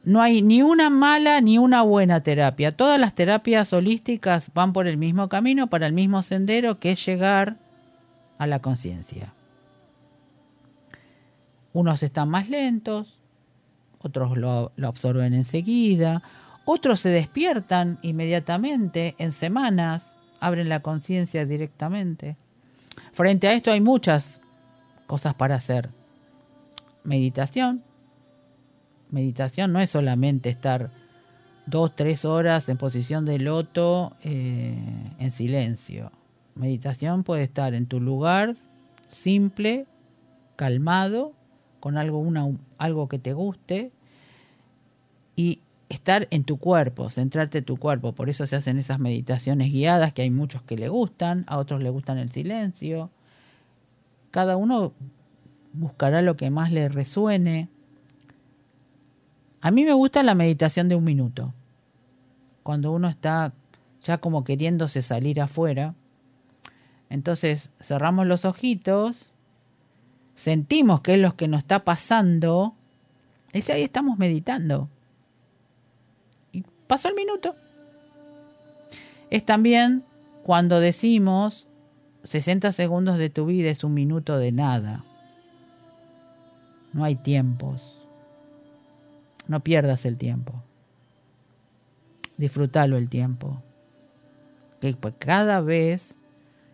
No 0.03 0.19
hay 0.19 0.41
ni 0.41 0.63
una 0.63 0.89
mala 0.89 1.41
ni 1.41 1.59
una 1.59 1.83
buena 1.83 2.23
terapia. 2.23 2.75
Todas 2.75 2.99
las 2.99 3.13
terapias 3.13 3.71
holísticas 3.71 4.49
van 4.55 4.73
por 4.73 4.87
el 4.87 4.97
mismo 4.97 5.29
camino, 5.29 5.67
para 5.67 5.85
el 5.85 5.93
mismo 5.93 6.23
sendero, 6.23 6.79
que 6.79 6.93
es 6.93 7.05
llegar 7.05 7.57
a 8.39 8.47
la 8.47 8.57
conciencia. 8.63 9.31
Unos 11.73 12.03
están 12.03 12.29
más 12.29 12.49
lentos, 12.49 13.19
otros 13.99 14.37
lo, 14.37 14.71
absorben 14.83 15.33
enseguida, 15.33 16.21
otros 16.65 16.99
se 16.99 17.09
despiertan 17.09 17.99
inmediatamente, 18.03 19.15
en 19.17 19.31
semanas, 19.31 20.15
abren 20.39 20.69
la 20.69 20.81
conciencia 20.81 21.45
directamente. 21.45 22.37
Frente 23.11 23.47
a 23.47 23.53
esto 23.53 23.71
hay 23.71 23.81
muchas 23.81 24.39
cosas 25.07 25.33
para 25.33 25.55
hacer. 25.55 25.89
Meditación. 27.03 27.83
Meditación 29.09 29.73
no 29.73 29.79
es 29.79 29.89
solamente 29.89 30.49
estar 30.49 30.91
dos, 31.65 31.95
tres 31.95 32.25
horas 32.25 32.69
en 32.69 32.77
posición 32.77 33.25
de 33.25 33.39
loto 33.39 34.15
eh, 34.23 34.77
en 35.17 35.31
silencio. 35.31 36.11
Meditación 36.55 37.23
puede 37.23 37.43
estar 37.43 37.73
en 37.73 37.87
tu 37.87 37.99
lugar, 37.99 38.55
simple, 39.07 39.87
calmado, 40.55 41.33
con 41.83 41.97
algo, 41.97 42.19
una, 42.19 42.47
algo 42.77 43.09
que 43.09 43.19
te 43.19 43.33
guste 43.33 43.91
y 45.35 45.59
estar 45.89 46.29
en 46.31 46.45
tu 46.45 46.55
cuerpo, 46.55 47.09
centrarte 47.09 47.57
en 47.57 47.65
tu 47.65 47.75
cuerpo. 47.75 48.13
Por 48.13 48.29
eso 48.29 48.47
se 48.47 48.55
hacen 48.55 48.77
esas 48.77 48.99
meditaciones 48.99 49.69
guiadas 49.69 50.13
que 50.13 50.21
hay 50.21 50.29
muchos 50.29 50.61
que 50.61 50.77
le 50.77 50.87
gustan, 50.87 51.43
a 51.45 51.57
otros 51.57 51.83
le 51.83 51.89
gustan 51.89 52.19
el 52.19 52.29
silencio. 52.29 53.09
Cada 54.31 54.55
uno 54.55 54.93
buscará 55.73 56.21
lo 56.21 56.37
que 56.37 56.49
más 56.49 56.71
le 56.71 56.87
resuene. 56.87 57.67
A 59.59 59.69
mí 59.69 59.83
me 59.83 59.91
gusta 59.91 60.23
la 60.23 60.35
meditación 60.35 60.87
de 60.87 60.95
un 60.95 61.03
minuto. 61.03 61.53
Cuando 62.63 62.93
uno 62.93 63.09
está 63.09 63.51
ya 64.01 64.19
como 64.19 64.45
queriéndose 64.45 65.01
salir 65.01 65.41
afuera. 65.41 65.95
Entonces 67.09 67.71
cerramos 67.81 68.25
los 68.25 68.45
ojitos 68.45 69.32
sentimos 70.43 70.99
que 70.99 71.13
es 71.13 71.21
lo 71.21 71.37
que 71.37 71.47
nos 71.47 71.59
está 71.59 71.85
pasando, 71.85 72.75
y 73.53 73.71
ahí 73.71 73.81
estamos 73.81 74.17
meditando. 74.17 74.89
Y 76.51 76.65
pasó 76.85 77.07
el 77.07 77.15
minuto. 77.15 77.55
Es 79.29 79.45
también 79.45 80.03
cuando 80.43 80.81
decimos 80.81 81.65
60 82.25 82.73
segundos 82.73 83.17
de 83.17 83.29
tu 83.29 83.45
vida 83.45 83.69
es 83.69 83.85
un 83.85 83.93
minuto 83.93 84.37
de 84.37 84.51
nada. 84.51 85.05
No 86.91 87.05
hay 87.05 87.15
tiempos. 87.15 87.97
No 89.47 89.61
pierdas 89.61 90.05
el 90.05 90.17
tiempo. 90.17 90.61
Disfrútalo 92.35 92.97
el 92.97 93.07
tiempo. 93.07 93.61
Que 94.81 94.93
pues 94.93 95.13
cada 95.19 95.61
vez 95.61 96.19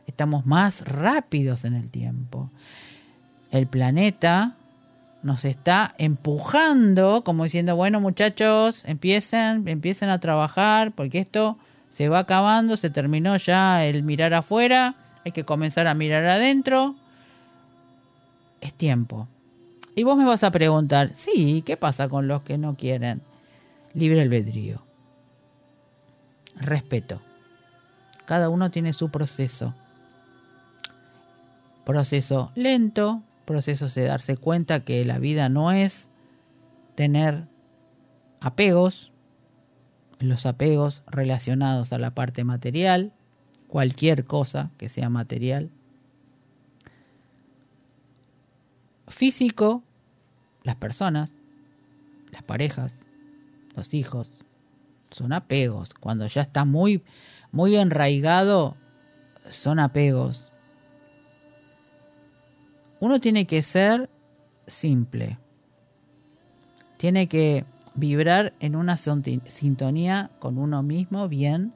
estamos 0.08 0.48
más 0.48 0.82
rápidos 0.88 1.66
en 1.66 1.76
el 1.76 1.92
tiempo 1.92 2.50
el 3.52 3.68
planeta 3.68 4.56
nos 5.22 5.44
está 5.46 5.96
empujando, 5.98 7.24
como 7.24 7.44
diciendo, 7.44 7.76
bueno 7.76 8.00
muchachos, 8.00 8.84
empiecen, 8.86 9.68
empiecen 9.68 10.10
a 10.10 10.20
trabajar, 10.20 10.94
porque 10.94 11.20
esto 11.20 11.58
se 11.90 12.08
va 12.08 12.20
acabando, 12.20 12.78
se 12.78 12.90
terminó 12.90 13.36
ya 13.38 13.86
el 13.86 14.04
mirar 14.04 14.34
afuera, 14.34 14.96
hay 15.26 15.32
que 15.32 15.44
comenzar 15.44 15.88
a 15.88 15.94
mirar 15.94 16.26
adentro. 16.26 16.96
Es 18.62 18.74
tiempo. 18.74 19.28
Y 19.96 20.04
vos 20.04 20.18
me 20.18 20.26
vas 20.26 20.44
a 20.44 20.52
preguntar, 20.52 21.12
sí, 21.16 21.64
¿qué 21.66 21.76
pasa 21.76 22.08
con 22.08 22.28
los 22.28 22.44
que 22.44 22.58
no 22.58 22.76
quieren? 22.76 23.22
Libre 23.94 24.22
albedrío. 24.22 24.82
Respeto. 26.56 27.22
Cada 28.26 28.50
uno 28.50 28.70
tiene 28.70 28.94
su 28.94 29.10
proceso. 29.10 29.74
Proceso 31.84 32.52
lento, 32.56 33.24
procesos 33.50 33.96
de 33.96 34.04
darse 34.04 34.38
cuenta 34.38 34.86
que 34.86 35.04
la 35.06 35.18
vida 35.18 35.50
no 35.50 35.72
es 35.72 36.12
tener 36.94 37.48
apegos, 38.42 39.12
los 40.20 40.46
apegos 40.46 41.02
relacionados 41.08 41.92
a 41.92 41.98
la 41.98 42.14
parte 42.14 42.44
material, 42.44 43.12
cualquier 43.68 44.26
cosa 44.26 44.70
que 44.78 44.88
sea 44.88 45.10
material. 45.10 45.72
Físico, 49.08 49.82
las 50.62 50.76
personas, 50.76 51.34
las 52.32 52.44
parejas, 52.44 52.94
los 53.76 53.96
hijos, 53.96 54.30
son 55.10 55.34
apegos. 55.34 55.90
Cuando 56.00 56.28
ya 56.28 56.44
está 56.44 56.66
muy, 56.66 57.04
muy 57.52 57.78
enraigado, 57.78 58.78
son 59.50 59.80
apegos. 59.80 60.49
Uno 63.00 63.20
tiene 63.20 63.46
que 63.46 63.62
ser 63.62 64.10
simple. 64.68 65.38
Tiene 66.98 67.28
que 67.28 67.66
vibrar 67.96 68.54
en 68.60 68.76
una 68.76 68.98
sintonía 68.98 70.32
con 70.40 70.58
uno 70.58 70.84
mismo 70.84 71.28
bien, 71.28 71.74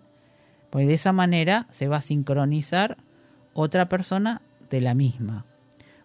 porque 0.70 0.88
de 0.88 0.96
esa 0.96 1.14
manera 1.14 1.68
se 1.70 1.88
va 1.88 1.98
a 1.98 2.02
sincronizar 2.02 2.98
otra 3.54 3.88
persona 3.88 4.42
de 4.70 4.82
la 4.82 4.94
misma. 4.94 5.46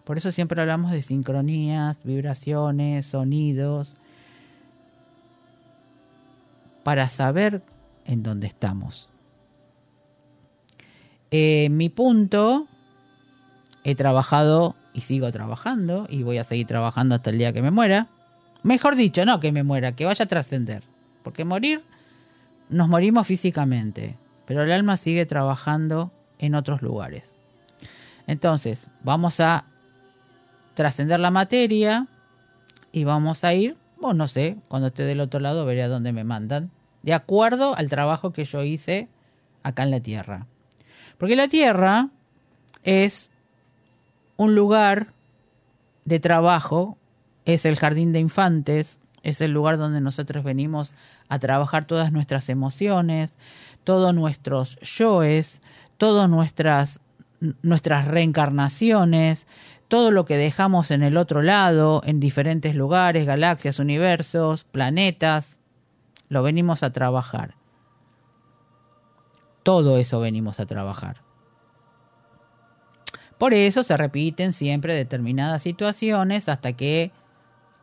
Por 0.03 0.17
eso 0.17 0.31
siempre 0.31 0.61
hablamos 0.61 0.91
de 0.91 1.01
sincronías, 1.01 1.99
vibraciones, 2.03 3.05
sonidos, 3.05 3.95
para 6.83 7.07
saber 7.09 7.61
en 8.05 8.23
dónde 8.23 8.47
estamos. 8.47 9.09
Eh, 11.31 11.69
mi 11.69 11.89
punto, 11.89 12.67
he 13.83 13.93
trabajado 13.93 14.75
y 14.99 15.01
sigo 15.01 15.31
trabajando 15.31 16.07
y 16.09 16.23
voy 16.23 16.39
a 16.39 16.43
seguir 16.43 16.67
trabajando 16.67 17.15
hasta 17.15 17.29
el 17.29 17.37
día 17.37 17.53
que 17.53 17.61
me 17.61 17.71
muera. 17.71 18.09
Mejor 18.63 18.97
dicho, 18.97 19.23
no 19.23 19.39
que 19.39 19.53
me 19.53 19.63
muera, 19.63 19.93
que 19.93 20.03
vaya 20.03 20.25
a 20.25 20.27
trascender. 20.27 20.83
Porque 21.23 21.45
morir, 21.45 21.83
nos 22.67 22.89
morimos 22.89 23.25
físicamente, 23.25 24.17
pero 24.45 24.63
el 24.63 24.71
alma 24.73 24.97
sigue 24.97 25.25
trabajando 25.25 26.11
en 26.37 26.53
otros 26.53 26.81
lugares. 26.81 27.31
Entonces, 28.27 28.89
vamos 29.01 29.39
a 29.39 29.63
trascender 30.73 31.21
la 31.21 31.31
materia 31.31 32.07
y 32.91 33.05
vamos 33.05 33.45
a 33.45 33.53
ir, 33.53 33.77
bueno, 34.01 34.15
no 34.15 34.27
sé, 34.27 34.57
cuando 34.67 34.89
esté 34.89 35.03
del 35.03 35.21
otro 35.21 35.39
lado 35.39 35.65
veré 35.65 35.83
a 35.83 35.87
dónde 35.87 36.11
me 36.11 36.25
mandan, 36.25 36.71
de 37.03 37.13
acuerdo 37.13 37.73
al 37.73 37.89
trabajo 37.89 38.33
que 38.33 38.43
yo 38.43 38.63
hice 38.63 39.07
acá 39.63 39.83
en 39.83 39.91
la 39.91 40.01
Tierra. 40.01 40.45
Porque 41.17 41.37
la 41.37 41.47
Tierra 41.47 42.09
es 42.83 43.28
un 44.39 44.55
lugar 44.55 45.11
de 46.05 46.21
trabajo 46.21 46.97
es 47.43 47.65
el 47.65 47.75
jardín 47.75 48.13
de 48.13 48.21
infantes, 48.21 49.01
es 49.21 49.41
el 49.41 49.51
lugar 49.51 49.77
donde 49.77 49.99
nosotros 49.99 50.45
venimos 50.45 50.93
a 51.27 51.39
trabajar 51.39 51.83
todas 51.83 52.13
nuestras 52.13 52.47
emociones, 52.47 53.33
todos 53.83 54.15
nuestros 54.15 54.79
yoes, 54.79 55.61
todas 55.97 56.29
nuestras, 56.29 57.01
nuestras 57.63 58.07
reencarnaciones, 58.07 59.45
todo 59.89 60.09
lo 60.09 60.23
que 60.23 60.37
dejamos 60.37 60.91
en 60.91 61.03
el 61.03 61.17
otro 61.17 61.41
lado, 61.41 62.01
en 62.05 62.21
diferentes 62.21 62.75
lugares, 62.75 63.25
galaxias, 63.25 63.77
universos, 63.77 64.63
planetas, 64.63 65.59
lo 66.29 66.43
venimos 66.43 66.81
a 66.83 66.93
trabajar. 66.93 67.55
Todo 69.63 69.97
eso 69.97 70.21
venimos 70.21 70.61
a 70.61 70.65
trabajar. 70.65 71.28
Por 73.39 73.53
eso 73.53 73.83
se 73.83 73.95
repiten 73.95 74.51
siempre 74.51 74.93
determinadas 74.93 75.61
situaciones 75.63 76.49
hasta 76.49 76.73
que 76.73 77.13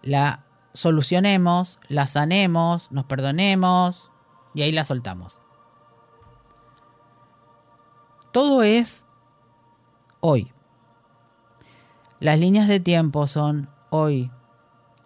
la 0.03 0.45
solucionemos, 0.75 1.81
la 1.89 2.07
sanemos, 2.07 2.93
nos 2.93 3.07
perdonemos 3.07 4.11
y 4.55 4.63
ahí 4.63 4.71
la 4.71 4.85
soltamos. 4.85 5.39
Todo 8.33 8.63
es 8.63 9.07
hoy. 10.21 10.53
Las 12.21 12.39
líneas 12.39 12.69
de 12.69 12.79
tiempo 12.79 13.27
son 13.27 13.71
hoy. 13.89 14.31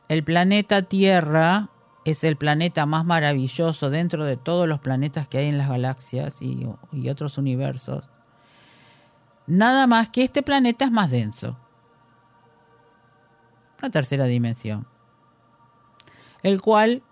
El 0.09 0.25
planeta 0.25 0.83
Tierra 0.83 1.69
es 2.05 2.25
el 2.25 2.37
planeta 2.37 2.87
más 2.87 3.05
maravilloso 3.05 3.89
dentro 3.89 4.25
de 4.25 4.37
todos 4.37 4.69
los 4.69 4.81
planetas 4.81 5.29
que 5.29 5.39
hay 5.39 5.47
en 5.47 5.59
las 5.59 5.69
galaxias 5.69 6.43
y, 6.43 6.67
y 6.91 7.09
otros 7.09 7.39
universos. 7.39 8.09
Nada 9.47 9.87
más 9.87 10.09
que 10.09 10.23
este 10.25 10.43
planeta 10.43 10.85
es 10.85 10.91
más 10.91 11.11
denso 11.11 11.57
una 13.81 13.91
tercera 13.91 14.27
dimensión, 14.27 14.87
el 16.43 16.61
cual 16.61 17.03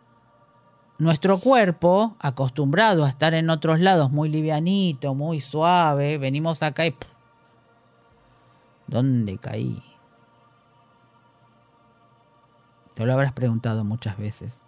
nuestro 0.98 1.38
cuerpo, 1.38 2.16
acostumbrado 2.18 3.04
a 3.04 3.08
estar 3.08 3.34
en 3.34 3.50
otros 3.50 3.80
lados 3.80 4.10
muy 4.10 4.28
livianito, 4.28 5.14
muy 5.14 5.40
suave, 5.40 6.18
venimos 6.18 6.62
acá 6.62 6.86
y... 6.86 6.96
¿Dónde 8.86 9.38
caí? 9.38 9.82
Te 12.94 13.04
lo 13.04 13.12
habrás 13.12 13.32
preguntado 13.32 13.84
muchas 13.84 14.16
veces. 14.16 14.64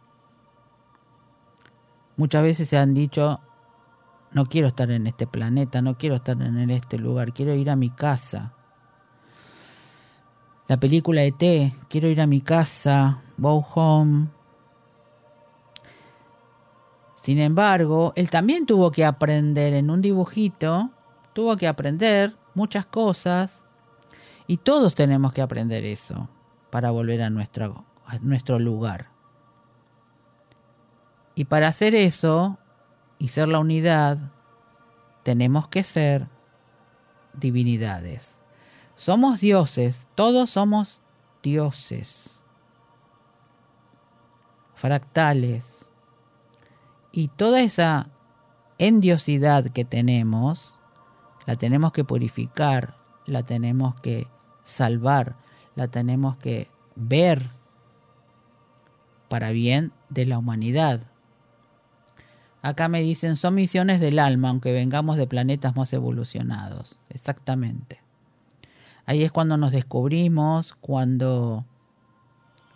Muchas 2.17 2.43
veces 2.43 2.69
se 2.69 2.77
han 2.77 2.93
dicho, 2.93 3.41
no 4.33 4.47
quiero 4.47 4.69
estar 4.69 4.91
en 4.91 5.07
este 5.07 5.27
planeta, 5.27 5.83
no 5.83 5.97
quiero 5.97 6.17
estar 6.17 6.41
en 6.41 6.71
este 6.71 6.99
lugar, 6.99 7.33
quiero 7.33 7.55
ir 7.55 7.71
a 7.71 7.77
mi 7.77 7.91
casa 7.91 8.55
la 10.71 10.79
película 10.79 11.23
de 11.23 11.33
T, 11.33 11.75
quiero 11.89 12.07
ir 12.07 12.21
a 12.21 12.29
mi 12.29 12.43
casa, 12.43 13.23
go 13.37 13.67
home. 13.75 14.29
Sin 17.21 17.41
embargo, 17.41 18.13
él 18.15 18.31
también 18.31 18.67
tuvo 18.67 18.93
que 18.93 19.05
aprender 19.05 19.75
en 19.75 19.91
un 19.91 20.01
dibujito, 20.01 20.91
tuvo 21.33 21.57
que 21.57 21.67
aprender 21.67 22.37
muchas 22.55 22.87
cosas 22.87 23.65
y 24.47 24.59
todos 24.59 24.95
tenemos 24.95 25.33
que 25.33 25.43
aprender 25.43 25.85
eso 25.85 26.29
para 26.71 26.93
volver 26.93 27.23
a 27.23 27.31
nuestro, 27.31 27.85
a 28.07 28.21
nuestro 28.21 28.61
lugar. 28.61 29.09
Y 31.35 31.47
para 31.47 31.67
hacer 31.67 31.97
eso 31.97 32.59
y 33.21 33.29
ser 33.29 33.49
la 33.49 33.61
unidad, 33.61 34.33
tenemos 35.23 35.69
que 35.69 35.85
ser 35.85 36.27
divinidades. 37.35 38.41
Somos 38.97 39.41
dioses, 39.41 40.07
todos 40.15 40.51
somos 40.51 41.03
dioses, 41.43 42.41
fractales. 44.75 45.91
Y 47.13 47.29
toda 47.29 47.61
esa 47.61 48.09
endiosidad 48.79 49.67
que 49.67 49.85
tenemos, 49.85 50.75
la 51.45 51.57
tenemos 51.57 51.93
que 51.93 52.05
purificar, 52.05 52.97
la 53.27 53.43
tenemos 53.43 54.01
que 54.01 54.29
salvar, 54.63 55.37
la 55.75 55.89
tenemos 55.89 56.39
que 56.39 56.71
ver 56.97 57.51
para 59.29 59.51
bien 59.51 59.93
de 60.09 60.25
la 60.25 60.39
humanidad. 60.39 61.10
Acá 62.63 62.89
me 62.89 63.01
dicen, 63.01 63.37
son 63.37 63.55
misiones 63.55 64.01
del 64.01 64.19
alma, 64.19 64.51
aunque 64.51 64.73
vengamos 64.73 65.17
de 65.17 65.27
planetas 65.27 65.75
más 65.77 65.93
evolucionados. 65.93 66.97
Exactamente. 67.09 68.01
Ahí 69.07 69.25
es 69.25 69.33
cuando 69.33 69.57
nos 69.57 69.73
descubrimos, 69.73 70.75
cuando 70.81 71.65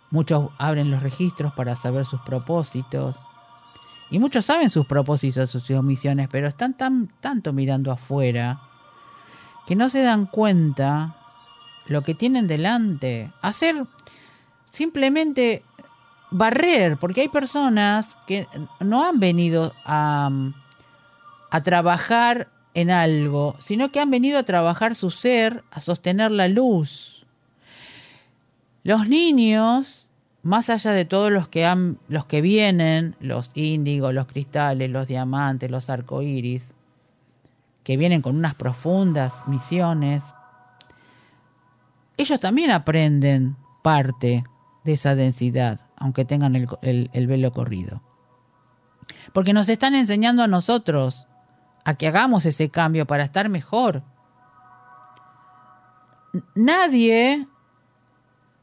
muchos 0.09 0.49
abren 0.57 0.89
los 0.89 1.03
registros 1.03 1.53
para 1.53 1.75
saber 1.75 2.05
sus 2.05 2.21
propósitos. 2.21 3.19
Y 4.09 4.19
muchos 4.19 4.45
saben 4.45 4.69
sus 4.69 4.85
propósitos, 4.85 5.51
sus 5.51 5.69
misiones, 5.83 6.27
pero 6.31 6.47
están 6.47 6.75
tan, 6.75 7.07
tanto 7.19 7.53
mirando 7.53 7.91
afuera 7.91 8.61
que 9.65 9.75
no 9.75 9.89
se 9.89 10.01
dan 10.01 10.25
cuenta 10.25 11.15
lo 11.87 12.01
que 12.01 12.15
tienen 12.15 12.47
delante. 12.47 13.31
Hacer 13.41 13.85
simplemente 14.71 15.63
barrer, 16.31 16.97
porque 16.97 17.21
hay 17.21 17.29
personas 17.29 18.17
que 18.27 18.47
no 18.79 19.05
han 19.05 19.19
venido 19.19 19.73
a, 19.85 20.29
a 21.49 21.63
trabajar 21.63 22.49
en 22.73 22.91
algo, 22.91 23.55
sino 23.59 23.91
que 23.91 23.99
han 23.99 24.11
venido 24.11 24.37
a 24.37 24.43
trabajar 24.43 24.95
su 24.95 25.09
ser, 25.09 25.63
a 25.71 25.79
sostener 25.79 26.31
la 26.31 26.47
luz. 26.47 27.25
Los 28.83 29.07
niños, 29.07 30.07
más 30.43 30.69
allá 30.69 30.91
de 30.91 31.05
todos 31.05 31.31
los 31.31 31.47
que 31.47 31.65
han, 31.65 31.97
los 32.09 32.25
que 32.25 32.41
vienen, 32.41 33.15
los 33.19 33.49
índigos, 33.55 34.13
los 34.13 34.27
cristales, 34.27 34.91
los 34.91 35.07
diamantes, 35.07 35.71
los 35.71 35.89
arcoíris, 35.89 36.73
que 37.83 37.97
vienen 37.97 38.21
con 38.21 38.35
unas 38.35 38.55
profundas 38.55 39.47
misiones, 39.47 40.23
ellos 42.17 42.39
también 42.39 42.71
aprenden 42.71 43.55
parte 43.81 44.43
de 44.83 44.93
esa 44.93 45.15
densidad, 45.15 45.79
aunque 45.97 46.25
tengan 46.25 46.55
el, 46.55 47.09
el 47.13 47.27
velo 47.27 47.51
corrido. 47.51 48.01
Porque 49.33 49.53
nos 49.53 49.69
están 49.69 49.95
enseñando 49.95 50.43
a 50.43 50.47
nosotros 50.47 51.27
a 51.83 51.95
que 51.95 52.07
hagamos 52.07 52.45
ese 52.45 52.69
cambio 52.69 53.05
para 53.05 53.23
estar 53.23 53.49
mejor. 53.49 54.03
Nadie 56.55 57.47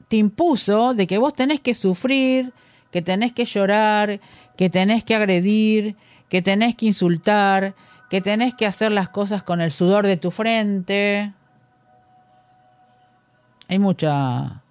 te 0.09 0.17
impuso 0.17 0.95
de 0.95 1.07
que 1.07 1.19
vos 1.19 1.33
tenés 1.33 1.61
que 1.61 1.75
sufrir, 1.75 2.53
que 2.91 3.01
tenés 3.01 3.33
que 3.33 3.47
llorar, 3.47 4.21
que 4.57 4.69
tenés 4.69 5.05
que 5.05 5.15
agredir, 5.15 5.97
que 6.29 6.43
tenés 6.43 6.77
que 6.77 6.87
insultar, 6.87 7.75
que 8.11 8.21
tenés 8.21 8.55
que 8.55 8.67
hacer 8.67 8.93
las 8.93 9.09
cosas 9.09 9.43
con 9.43 9.61
el 9.61 9.73
sudor 9.73 10.07
de 10.07 10.19
tu 10.19 10.31
frente. 10.31 11.33
Hay 13.69 13.79
mucha 13.79 14.63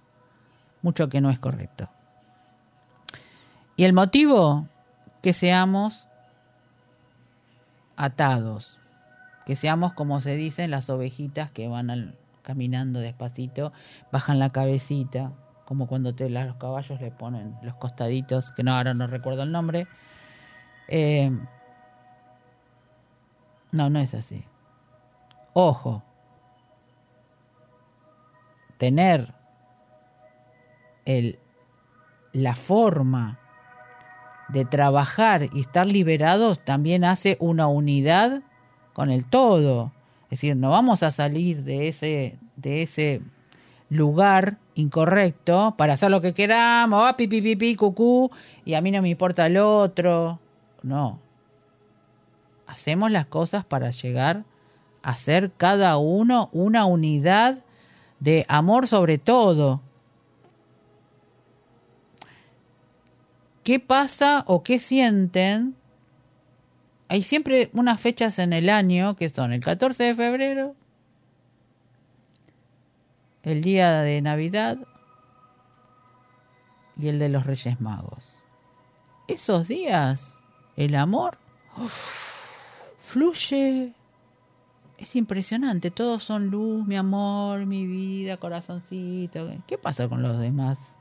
mucho 0.82 1.08
que 1.08 1.20
no 1.20 1.30
es 1.30 1.38
correcto. 1.38 1.88
Y 3.76 3.84
el 3.84 3.92
motivo 3.92 4.66
que 5.22 5.32
seamos 5.32 6.06
atados, 7.96 8.78
que 9.46 9.56
seamos 9.56 9.92
como 9.94 10.20
se 10.20 10.34
dicen 10.36 10.70
las 10.70 10.90
ovejitas 10.90 11.50
que 11.50 11.68
van 11.68 12.14
caminando 12.42 13.00
despacito, 13.00 13.72
bajan 14.10 14.38
la 14.38 14.50
cabecita, 14.50 15.32
como 15.64 15.86
cuando 15.86 16.14
te, 16.14 16.28
los 16.28 16.56
caballos 16.56 17.00
le 17.00 17.10
ponen 17.10 17.56
los 17.62 17.74
costaditos, 17.76 18.50
que 18.52 18.62
no 18.62 18.74
ahora 18.74 18.94
no 18.94 19.06
recuerdo 19.06 19.42
el 19.42 19.52
nombre. 19.52 19.86
Eh, 20.88 21.30
no, 23.70 23.88
no 23.88 24.00
es 24.00 24.12
así. 24.12 24.44
Ojo, 25.54 26.02
tener 28.76 29.34
el, 31.04 31.38
la 32.32 32.54
forma 32.54 33.38
de 34.52 34.64
trabajar 34.64 35.48
y 35.52 35.60
estar 35.60 35.86
liberados 35.86 36.62
también 36.64 37.04
hace 37.04 37.36
una 37.40 37.66
unidad 37.68 38.42
con 38.92 39.10
el 39.10 39.24
todo. 39.26 39.92
Es 40.24 40.40
decir, 40.40 40.56
no 40.56 40.70
vamos 40.70 41.02
a 41.02 41.10
salir 41.10 41.62
de 41.64 41.88
ese, 41.88 42.38
de 42.56 42.82
ese 42.82 43.22
lugar 43.88 44.58
incorrecto 44.74 45.74
para 45.76 45.94
hacer 45.94 46.10
lo 46.10 46.20
que 46.20 46.32
queramos, 46.32 47.02
ah, 47.06 47.16
pi, 47.16 47.76
cucú, 47.76 48.30
y 48.64 48.74
a 48.74 48.80
mí 48.80 48.90
no 48.90 49.02
me 49.02 49.10
importa 49.10 49.46
el 49.46 49.58
otro. 49.58 50.38
No. 50.82 51.18
Hacemos 52.66 53.10
las 53.10 53.26
cosas 53.26 53.64
para 53.64 53.90
llegar 53.90 54.44
a 55.02 55.14
ser 55.14 55.52
cada 55.56 55.98
uno 55.98 56.48
una 56.52 56.86
unidad 56.86 57.58
de 58.20 58.46
amor 58.48 58.86
sobre 58.86 59.18
todo. 59.18 59.82
¿Qué 63.64 63.78
pasa 63.80 64.44
o 64.46 64.62
qué 64.62 64.78
sienten 64.78 65.76
hay 67.12 67.20
siempre 67.20 67.68
unas 67.74 68.00
fechas 68.00 68.38
en 68.38 68.54
el 68.54 68.70
año 68.70 69.16
que 69.16 69.28
son 69.28 69.52
el 69.52 69.60
14 69.60 70.02
de 70.02 70.14
febrero, 70.14 70.74
el 73.42 73.60
día 73.60 74.00
de 74.00 74.22
Navidad 74.22 74.78
y 76.96 77.08
el 77.08 77.18
de 77.18 77.28
los 77.28 77.44
Reyes 77.44 77.82
Magos. 77.82 78.34
Esos 79.28 79.68
días, 79.68 80.38
el 80.78 80.94
amor 80.94 81.36
fluye. 83.02 83.92
Es 84.96 85.14
impresionante, 85.14 85.90
todos 85.90 86.24
son 86.24 86.48
luz, 86.48 86.86
mi 86.86 86.96
amor, 86.96 87.66
mi 87.66 87.86
vida, 87.86 88.38
corazoncito. 88.38 89.50
¿Qué 89.66 89.76
pasa 89.76 90.08
con 90.08 90.22
los 90.22 90.38
demás? 90.38 90.94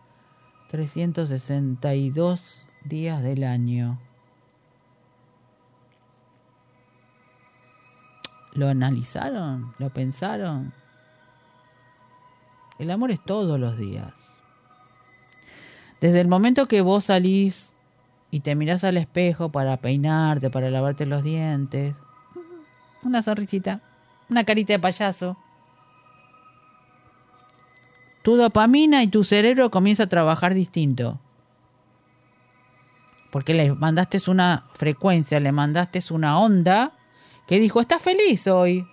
362 0.71 2.41
días 2.85 3.21
del 3.21 3.43
año. 3.43 3.99
¿Lo 8.53 8.69
analizaron? 8.69 9.73
¿Lo 9.79 9.89
pensaron? 9.89 10.71
El 12.79 12.89
amor 12.89 13.11
es 13.11 13.21
todos 13.23 13.59
los 13.59 13.77
días. 13.77 14.13
Desde 15.99 16.21
el 16.21 16.29
momento 16.29 16.67
que 16.67 16.79
vos 16.79 17.05
salís 17.05 17.71
y 18.31 18.39
te 18.39 18.55
mirás 18.55 18.85
al 18.85 18.95
espejo 18.95 19.51
para 19.51 19.75
peinarte, 19.75 20.49
para 20.49 20.69
lavarte 20.69 21.05
los 21.05 21.21
dientes, 21.21 21.95
una 23.03 23.21
sonrisita, 23.21 23.81
una 24.29 24.45
carita 24.45 24.71
de 24.71 24.79
payaso, 24.79 25.35
tu 28.21 28.35
dopamina 28.35 29.03
y 29.03 29.07
tu 29.07 29.23
cerebro 29.23 29.71
comienza 29.71 30.03
a 30.03 30.09
trabajar 30.09 30.53
distinto. 30.53 31.19
Porque 33.31 33.53
le 33.53 33.73
mandaste 33.73 34.19
una 34.29 34.65
frecuencia, 34.73 35.39
le 35.39 35.51
mandaste 35.51 36.01
una 36.11 36.39
onda 36.39 36.93
que 37.47 37.59
dijo, 37.59 37.81
estás 37.81 38.01
feliz 38.01 38.47
hoy. 38.47 38.85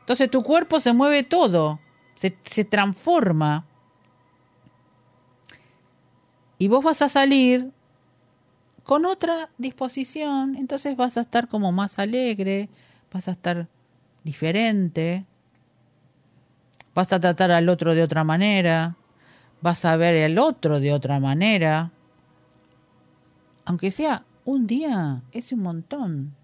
Entonces 0.00 0.30
tu 0.30 0.42
cuerpo 0.42 0.78
se 0.78 0.92
mueve 0.92 1.24
todo, 1.24 1.80
se, 2.16 2.36
se 2.44 2.64
transforma. 2.64 3.64
Y 6.58 6.68
vos 6.68 6.84
vas 6.84 7.02
a 7.02 7.08
salir 7.08 7.72
con 8.84 9.04
otra 9.04 9.50
disposición, 9.58 10.54
entonces 10.56 10.96
vas 10.96 11.16
a 11.16 11.22
estar 11.22 11.48
como 11.48 11.72
más 11.72 11.98
alegre, 11.98 12.68
vas 13.12 13.26
a 13.26 13.32
estar 13.32 13.66
diferente, 14.22 15.24
vas 16.96 17.12
a 17.12 17.20
tratar 17.20 17.50
al 17.50 17.68
otro 17.68 17.94
de 17.94 18.02
otra 18.02 18.24
manera, 18.24 18.96
vas 19.60 19.84
a 19.84 19.96
ver 19.96 20.24
al 20.24 20.38
otro 20.38 20.80
de 20.80 20.94
otra 20.94 21.20
manera. 21.20 21.90
Aunque 23.66 23.90
sea 23.90 24.24
un 24.46 24.66
día, 24.66 25.20
es 25.30 25.52
un 25.52 25.60
montón. 25.60 26.34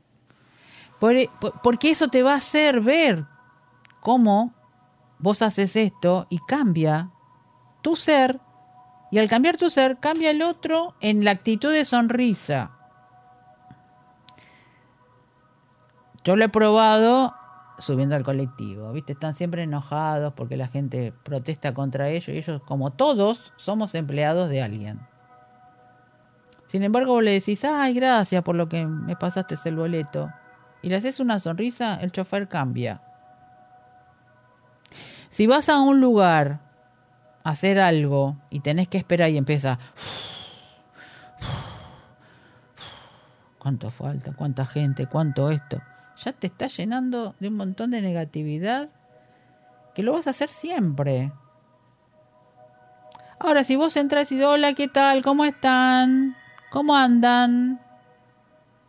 E, 1.00 1.30
porque 1.62 1.90
eso 1.90 2.08
te 2.08 2.22
va 2.22 2.34
a 2.34 2.36
hacer 2.36 2.82
ver 2.82 3.24
cómo 4.00 4.52
vos 5.18 5.40
haces 5.40 5.74
esto 5.74 6.26
y 6.28 6.38
cambia 6.40 7.08
tu 7.80 7.96
ser. 7.96 8.38
Y 9.10 9.18
al 9.18 9.30
cambiar 9.30 9.56
tu 9.56 9.70
ser, 9.70 10.00
cambia 10.00 10.30
el 10.30 10.42
otro 10.42 10.94
en 11.00 11.24
la 11.24 11.30
actitud 11.30 11.72
de 11.72 11.86
sonrisa. 11.86 12.72
Yo 16.24 16.36
lo 16.36 16.44
he 16.44 16.48
probado 16.50 17.34
subiendo 17.78 18.14
al 18.14 18.22
colectivo, 18.22 18.92
¿viste? 18.92 19.12
Están 19.12 19.34
siempre 19.34 19.62
enojados 19.62 20.34
porque 20.34 20.56
la 20.56 20.68
gente 20.68 21.12
protesta 21.22 21.74
contra 21.74 22.08
ellos 22.08 22.28
y 22.28 22.38
ellos, 22.38 22.62
como 22.62 22.92
todos, 22.92 23.52
somos 23.56 23.94
empleados 23.94 24.48
de 24.48 24.62
alguien. 24.62 25.00
Sin 26.66 26.82
embargo, 26.82 27.12
vos 27.12 27.22
le 27.22 27.32
decís, 27.32 27.64
ay, 27.64 27.94
gracias 27.94 28.42
por 28.42 28.54
lo 28.54 28.68
que 28.68 28.86
me 28.86 29.16
pasaste 29.16 29.56
el 29.64 29.76
boleto 29.76 30.32
y 30.80 30.88
le 30.88 30.96
haces 30.96 31.20
una 31.20 31.38
sonrisa, 31.38 31.96
el 32.00 32.12
chofer 32.12 32.48
cambia. 32.48 33.02
Si 35.28 35.46
vas 35.46 35.68
a 35.68 35.80
un 35.80 36.00
lugar 36.00 36.60
a 37.44 37.50
hacer 37.50 37.78
algo 37.78 38.36
y 38.50 38.60
tenés 38.60 38.88
que 38.88 38.98
esperar 38.98 39.30
y 39.30 39.38
empieza... 39.38 39.78
¿Cuánto 43.58 43.90
falta? 43.90 44.32
¿Cuánta 44.32 44.66
gente? 44.66 45.06
¿Cuánto 45.06 45.48
esto? 45.48 45.80
Ya 46.24 46.32
te 46.32 46.46
está 46.46 46.68
llenando 46.68 47.34
de 47.40 47.48
un 47.48 47.56
montón 47.56 47.90
de 47.90 48.00
negatividad 48.00 48.88
que 49.94 50.02
lo 50.02 50.12
vas 50.12 50.26
a 50.26 50.30
hacer 50.30 50.48
siempre. 50.48 51.32
Ahora, 53.40 53.64
si 53.64 53.74
vos 53.74 53.96
entras 53.96 54.30
y 54.30 54.40
hola, 54.42 54.72
¿qué 54.74 54.86
tal? 54.86 55.22
¿Cómo 55.22 55.44
están? 55.44 56.36
¿Cómo 56.70 56.94
andan? 56.94 57.80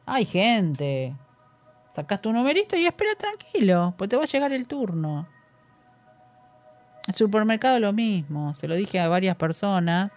Hay 0.06 0.26
gente. 0.26 1.16
Sacas 1.96 2.22
tu 2.22 2.32
numerito 2.32 2.76
y 2.76 2.86
espera 2.86 3.16
tranquilo, 3.16 3.94
pues 3.98 4.10
te 4.10 4.16
va 4.16 4.24
a 4.24 4.28
llegar 4.28 4.52
el 4.52 4.68
turno. 4.68 5.28
El 7.08 7.16
supermercado 7.16 7.80
lo 7.80 7.94
mismo, 7.94 8.54
se 8.54 8.68
lo 8.68 8.76
dije 8.76 9.00
a 9.00 9.10
varias 9.10 9.36
personas. 9.36 10.12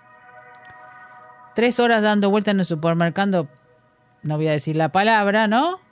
Tres 1.54 1.80
horas 1.80 2.02
dando 2.02 2.30
vuelta 2.30 2.50
en 2.50 2.60
el 2.60 2.66
supermercado, 2.66 3.48
no 4.22 4.36
voy 4.36 4.48
a 4.48 4.52
decir 4.52 4.76
la 4.76 4.90
palabra, 4.90 5.48
¿no? 5.48 5.85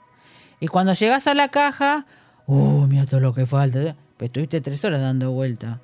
Y 0.59 0.67
cuando 0.67 0.93
llegas 0.93 1.27
a 1.27 1.33
la 1.33 1.49
caja, 1.49 2.05
¡uh, 2.47 2.87
mira 2.87 3.05
todo 3.05 3.19
lo 3.19 3.33
que 3.33 3.45
falta! 3.45 3.95
Pues 4.17 4.29
estuviste 4.29 4.61
tres 4.61 4.83
horas 4.85 5.01
dando 5.01 5.31
vuelta. 5.31 5.81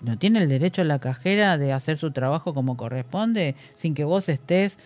¿No 0.00 0.18
tiene 0.18 0.42
el 0.42 0.48
derecho 0.48 0.82
la 0.82 0.98
cajera 0.98 1.58
de 1.58 1.72
hacer 1.72 1.96
su 1.96 2.10
trabajo 2.10 2.54
como 2.54 2.76
corresponde 2.76 3.54
sin 3.74 3.94
que 3.94 4.04
vos 4.04 4.28
estés... 4.28 4.78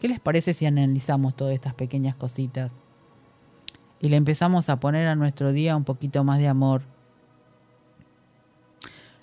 ¿Qué 0.00 0.08
les 0.08 0.18
parece 0.18 0.54
si 0.54 0.64
analizamos 0.64 1.36
todas 1.36 1.52
estas 1.52 1.74
pequeñas 1.74 2.16
cositas 2.16 2.72
y 4.00 4.08
le 4.08 4.16
empezamos 4.16 4.70
a 4.70 4.80
poner 4.80 5.06
a 5.06 5.14
nuestro 5.14 5.52
día 5.52 5.76
un 5.76 5.84
poquito 5.84 6.24
más 6.24 6.38
de 6.38 6.48
amor? 6.48 6.80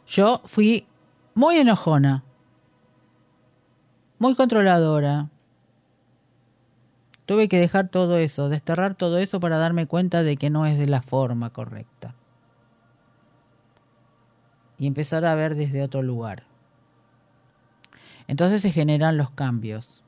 Yo 0.05 0.41
fui 0.45 0.85
muy 1.33 1.57
enojona, 1.57 2.23
muy 4.19 4.35
controladora. 4.35 5.29
Tuve 7.25 7.49
que 7.49 7.59
dejar 7.59 7.89
todo 7.89 8.17
eso, 8.17 8.49
desterrar 8.49 8.95
todo 8.95 9.17
eso 9.17 9.39
para 9.39 9.57
darme 9.57 9.85
cuenta 9.85 10.23
de 10.23 10.37
que 10.37 10.49
no 10.49 10.65
es 10.65 10.77
de 10.77 10.87
la 10.87 11.01
forma 11.01 11.51
correcta. 11.51 12.15
Y 14.77 14.87
empezar 14.87 15.25
a 15.25 15.35
ver 15.35 15.55
desde 15.55 15.83
otro 15.83 16.01
lugar. 16.01 16.43
Entonces 18.27 18.61
se 18.61 18.71
generan 18.71 19.17
los 19.17 19.31
cambios 19.31 20.03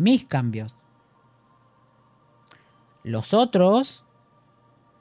mis 0.00 0.24
cambios. 0.24 0.74
Los 3.02 3.34
otros 3.34 4.04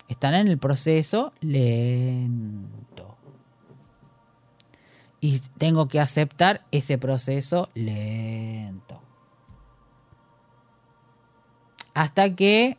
están 0.07 0.33
en 0.33 0.47
el 0.47 0.57
proceso 0.57 1.33
lento. 1.39 3.08
Y 5.21 5.39
tengo 5.57 5.87
que 5.87 5.99
aceptar 5.99 6.65
ese 6.71 6.97
proceso 6.97 7.69
lento. 7.73 9.01
Hasta 11.93 12.35
que 12.35 12.77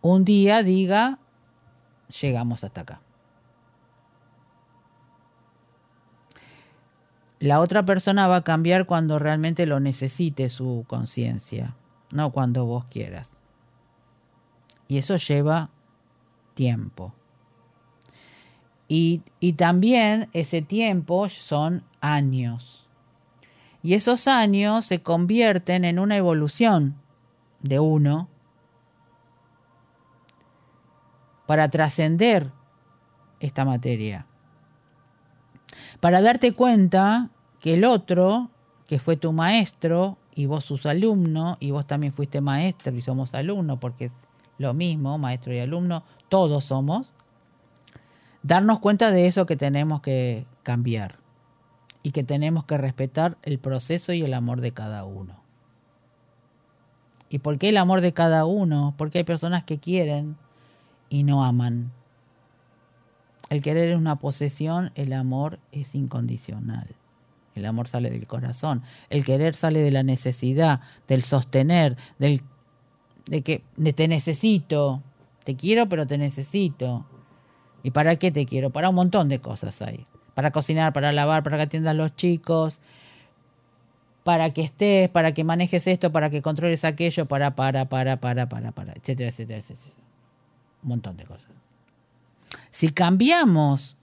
un 0.00 0.24
día 0.24 0.62
diga, 0.62 1.18
llegamos 2.20 2.62
hasta 2.62 2.82
acá. 2.82 3.00
La 7.40 7.58
otra 7.58 7.84
persona 7.84 8.28
va 8.28 8.36
a 8.36 8.44
cambiar 8.44 8.86
cuando 8.86 9.18
realmente 9.18 9.66
lo 9.66 9.80
necesite 9.80 10.48
su 10.48 10.84
conciencia, 10.86 11.74
no 12.12 12.30
cuando 12.30 12.66
vos 12.66 12.84
quieras. 12.84 13.32
Y 14.86 14.98
eso 14.98 15.16
lleva 15.16 15.70
tiempo. 16.54 17.12
Y, 18.94 19.22
también 19.54 20.28
ese 20.34 20.60
tiempo 20.60 21.30
son 21.30 21.82
años. 22.02 22.86
Y 23.82 23.94
esos 23.94 24.28
años 24.28 24.84
se 24.84 25.02
convierten 25.02 25.86
en 25.86 25.98
una 25.98 26.18
evolución 26.18 26.96
de 27.60 27.80
uno 27.80 28.28
para 31.46 31.70
trascender 31.70 32.50
esta 33.40 33.64
materia 33.64 34.26
para 36.00 36.20
darte 36.20 36.52
cuenta 36.52 37.30
que 37.60 37.74
el 37.74 37.84
otro, 37.84 38.50
que 38.88 38.98
fue 38.98 39.16
tu 39.16 39.32
maestro, 39.32 40.18
y 40.34 40.46
vos 40.46 40.64
sus 40.64 40.84
alumnos, 40.84 41.58
y 41.60 41.70
vos 41.70 41.86
también 41.86 42.12
fuiste 42.12 42.40
maestro 42.40 42.92
y 42.92 43.02
somos 43.02 43.34
alumnos, 43.34 43.78
porque 43.78 44.06
es 44.06 44.12
lo 44.58 44.74
mismo, 44.74 45.16
maestro 45.16 45.54
y 45.54 45.60
alumno, 45.60 46.02
todos 46.28 46.64
somos, 46.64 47.14
darnos 48.42 48.78
cuenta 48.80 49.10
de 49.10 49.26
eso 49.26 49.46
que 49.46 49.56
tenemos 49.56 50.00
que 50.00 50.46
cambiar 50.62 51.16
y 52.02 52.10
que 52.10 52.24
tenemos 52.24 52.64
que 52.64 52.78
respetar 52.78 53.38
el 53.42 53.58
proceso 53.58 54.12
y 54.12 54.22
el 54.22 54.34
amor 54.34 54.60
de 54.60 54.72
cada 54.72 55.04
uno. 55.04 55.40
¿Y 57.28 57.38
por 57.38 57.58
qué 57.58 57.70
el 57.70 57.78
amor 57.78 58.00
de 58.00 58.12
cada 58.12 58.44
uno? 58.44 58.94
Porque 58.98 59.18
hay 59.18 59.24
personas 59.24 59.64
que 59.64 59.78
quieren 59.78 60.36
y 61.08 61.22
no 61.22 61.44
aman. 61.44 61.92
El 63.48 63.62
querer 63.62 63.90
es 63.90 63.96
una 63.96 64.16
posesión, 64.16 64.92
el 64.94 65.12
amor 65.12 65.58
es 65.72 65.94
incondicional. 65.94 66.94
El 67.54 67.66
amor 67.66 67.88
sale 67.88 68.10
del 68.10 68.26
corazón. 68.26 68.82
El 69.10 69.24
querer 69.24 69.54
sale 69.54 69.80
de 69.80 69.90
la 69.90 70.02
necesidad, 70.02 70.80
del 71.06 71.22
sostener, 71.22 71.96
del 72.18 72.42
de 73.26 73.42
que 73.42 73.62
te 73.94 74.08
necesito. 74.08 75.02
Te 75.44 75.56
quiero, 75.56 75.88
pero 75.88 76.06
te 76.06 76.18
necesito. 76.18 77.06
¿Y 77.82 77.90
para 77.90 78.16
qué 78.16 78.30
te 78.30 78.46
quiero? 78.46 78.70
Para 78.70 78.88
un 78.88 78.94
montón 78.94 79.28
de 79.28 79.40
cosas 79.40 79.82
hay. 79.82 80.06
Para 80.34 80.50
cocinar, 80.50 80.92
para 80.92 81.12
lavar, 81.12 81.42
para 81.42 81.56
que 81.56 81.64
atiendas 81.64 81.96
los 81.96 82.14
chicos, 82.16 82.80
para 84.24 84.52
que 84.52 84.62
estés, 84.62 85.08
para 85.08 85.34
que 85.34 85.44
manejes 85.44 85.86
esto, 85.86 86.12
para 86.12 86.30
que 86.30 86.42
controles 86.42 86.84
aquello, 86.84 87.26
para, 87.26 87.54
para, 87.54 87.86
para, 87.86 88.18
para, 88.18 88.48
para, 88.48 88.72
para, 88.72 88.92
etcétera, 88.92 89.30
etcétera, 89.30 89.58
etcétera. 89.58 89.94
Un 90.82 90.88
montón 90.88 91.16
de 91.16 91.24
cosas. 91.24 91.50
Si 92.70 92.90
cambiamos 92.90 93.96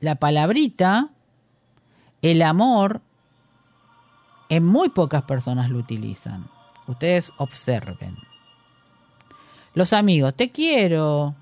la 0.00 0.16
palabrita, 0.16 1.10
el 2.22 2.42
amor, 2.42 3.00
en 4.48 4.64
muy 4.64 4.88
pocas 4.88 5.22
personas 5.22 5.70
lo 5.70 5.78
utilizan. 5.78 6.48
Ustedes 6.86 7.32
observen. 7.36 8.16
Los 9.74 9.92
amigos, 9.92 10.34
te 10.34 10.50
quiero. 10.50 11.34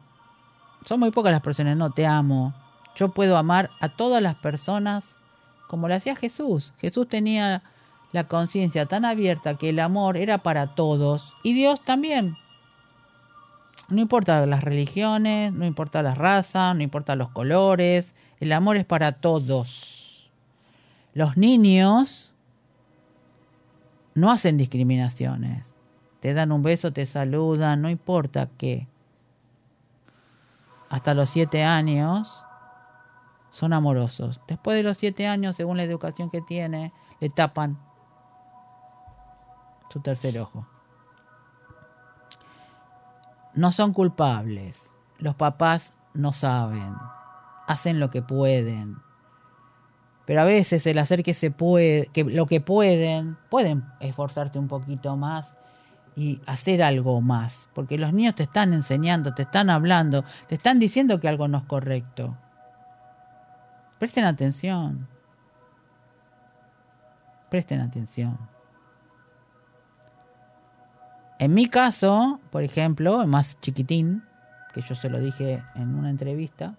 Son 0.86 1.00
muy 1.00 1.10
pocas 1.10 1.32
las 1.32 1.42
personas, 1.42 1.76
no 1.76 1.90
te 1.90 2.06
amo. 2.06 2.54
Yo 2.94 3.08
puedo 3.10 3.36
amar 3.36 3.70
a 3.80 3.88
todas 3.88 4.22
las 4.22 4.36
personas 4.36 5.16
como 5.66 5.88
lo 5.88 5.94
hacía 5.96 6.14
Jesús. 6.14 6.72
Jesús 6.78 7.08
tenía 7.08 7.64
la 8.12 8.28
conciencia 8.28 8.86
tan 8.86 9.04
abierta 9.04 9.56
que 9.56 9.70
el 9.70 9.80
amor 9.80 10.16
era 10.16 10.38
para 10.38 10.76
todos 10.76 11.34
y 11.42 11.54
Dios 11.54 11.82
también. 11.82 12.36
No 13.88 14.00
importa 14.00 14.46
las 14.46 14.62
religiones, 14.62 15.52
no 15.52 15.66
importa 15.66 16.02
las 16.02 16.16
razas, 16.16 16.76
no 16.76 16.82
importa 16.84 17.16
los 17.16 17.30
colores, 17.30 18.14
el 18.38 18.52
amor 18.52 18.76
es 18.76 18.84
para 18.84 19.12
todos. 19.12 20.30
Los 21.14 21.36
niños 21.36 22.32
no 24.14 24.30
hacen 24.30 24.56
discriminaciones. 24.56 25.74
Te 26.20 26.32
dan 26.32 26.52
un 26.52 26.62
beso, 26.62 26.92
te 26.92 27.06
saludan, 27.06 27.82
no 27.82 27.90
importa 27.90 28.48
qué. 28.56 28.86
Hasta 30.88 31.14
los 31.14 31.30
siete 31.30 31.64
años 31.64 32.44
son 33.50 33.72
amorosos. 33.72 34.40
Después 34.46 34.76
de 34.76 34.82
los 34.82 34.96
siete 34.96 35.26
años, 35.26 35.56
según 35.56 35.76
la 35.76 35.82
educación 35.82 36.30
que 36.30 36.42
tiene, 36.42 36.92
le 37.20 37.30
tapan 37.30 37.78
su 39.88 40.00
tercer 40.00 40.38
ojo 40.38 40.66
no 43.56 43.72
son 43.72 43.92
culpables. 43.92 44.92
Los 45.18 45.34
papás 45.34 45.92
no 46.14 46.32
saben. 46.32 46.94
Hacen 47.66 47.98
lo 47.98 48.10
que 48.10 48.22
pueden. 48.22 48.98
Pero 50.26 50.42
a 50.42 50.44
veces 50.44 50.86
el 50.86 50.98
hacer 50.98 51.22
que 51.22 51.34
se 51.34 51.50
puede, 51.50 52.08
que 52.08 52.24
lo 52.24 52.46
que 52.46 52.60
pueden, 52.60 53.36
pueden 53.48 53.84
esforzarte 54.00 54.58
un 54.58 54.68
poquito 54.68 55.16
más 55.16 55.58
y 56.16 56.40
hacer 56.46 56.82
algo 56.82 57.20
más, 57.20 57.68
porque 57.74 57.98
los 57.98 58.12
niños 58.14 58.34
te 58.34 58.44
están 58.44 58.72
enseñando, 58.72 59.34
te 59.34 59.42
están 59.42 59.68
hablando, 59.68 60.24
te 60.48 60.54
están 60.54 60.78
diciendo 60.78 61.20
que 61.20 61.28
algo 61.28 61.46
no 61.46 61.58
es 61.58 61.64
correcto. 61.64 62.34
Presten 63.98 64.24
atención. 64.24 65.06
Presten 67.50 67.80
atención. 67.80 68.38
En 71.38 71.52
mi 71.52 71.66
caso, 71.66 72.40
por 72.50 72.62
ejemplo, 72.62 73.20
el 73.20 73.28
más 73.28 73.60
chiquitín, 73.60 74.24
que 74.72 74.80
yo 74.80 74.94
se 74.94 75.10
lo 75.10 75.20
dije 75.20 75.62
en 75.74 75.94
una 75.94 76.08
entrevista, 76.08 76.76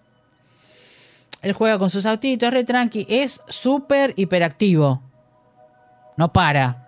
él 1.42 1.52
juega 1.52 1.78
con 1.78 1.90
sus 1.90 2.04
autitos, 2.06 2.52
re 2.52 2.64
tranqui, 2.64 3.06
es 3.08 3.40
súper 3.48 4.14
hiperactivo. 4.16 5.00
No 6.16 6.32
para. 6.32 6.87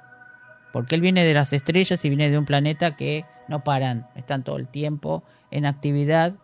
Porque 0.72 0.94
él 0.94 1.00
viene 1.00 1.24
de 1.24 1.34
las 1.34 1.52
estrellas 1.52 2.04
y 2.04 2.08
viene 2.08 2.30
de 2.30 2.38
un 2.38 2.44
planeta 2.44 2.96
que 2.96 3.24
no 3.48 3.64
paran, 3.64 4.06
están 4.14 4.44
todo 4.44 4.56
el 4.56 4.68
tiempo 4.68 5.22
en 5.50 5.66
actividad. 5.66 6.34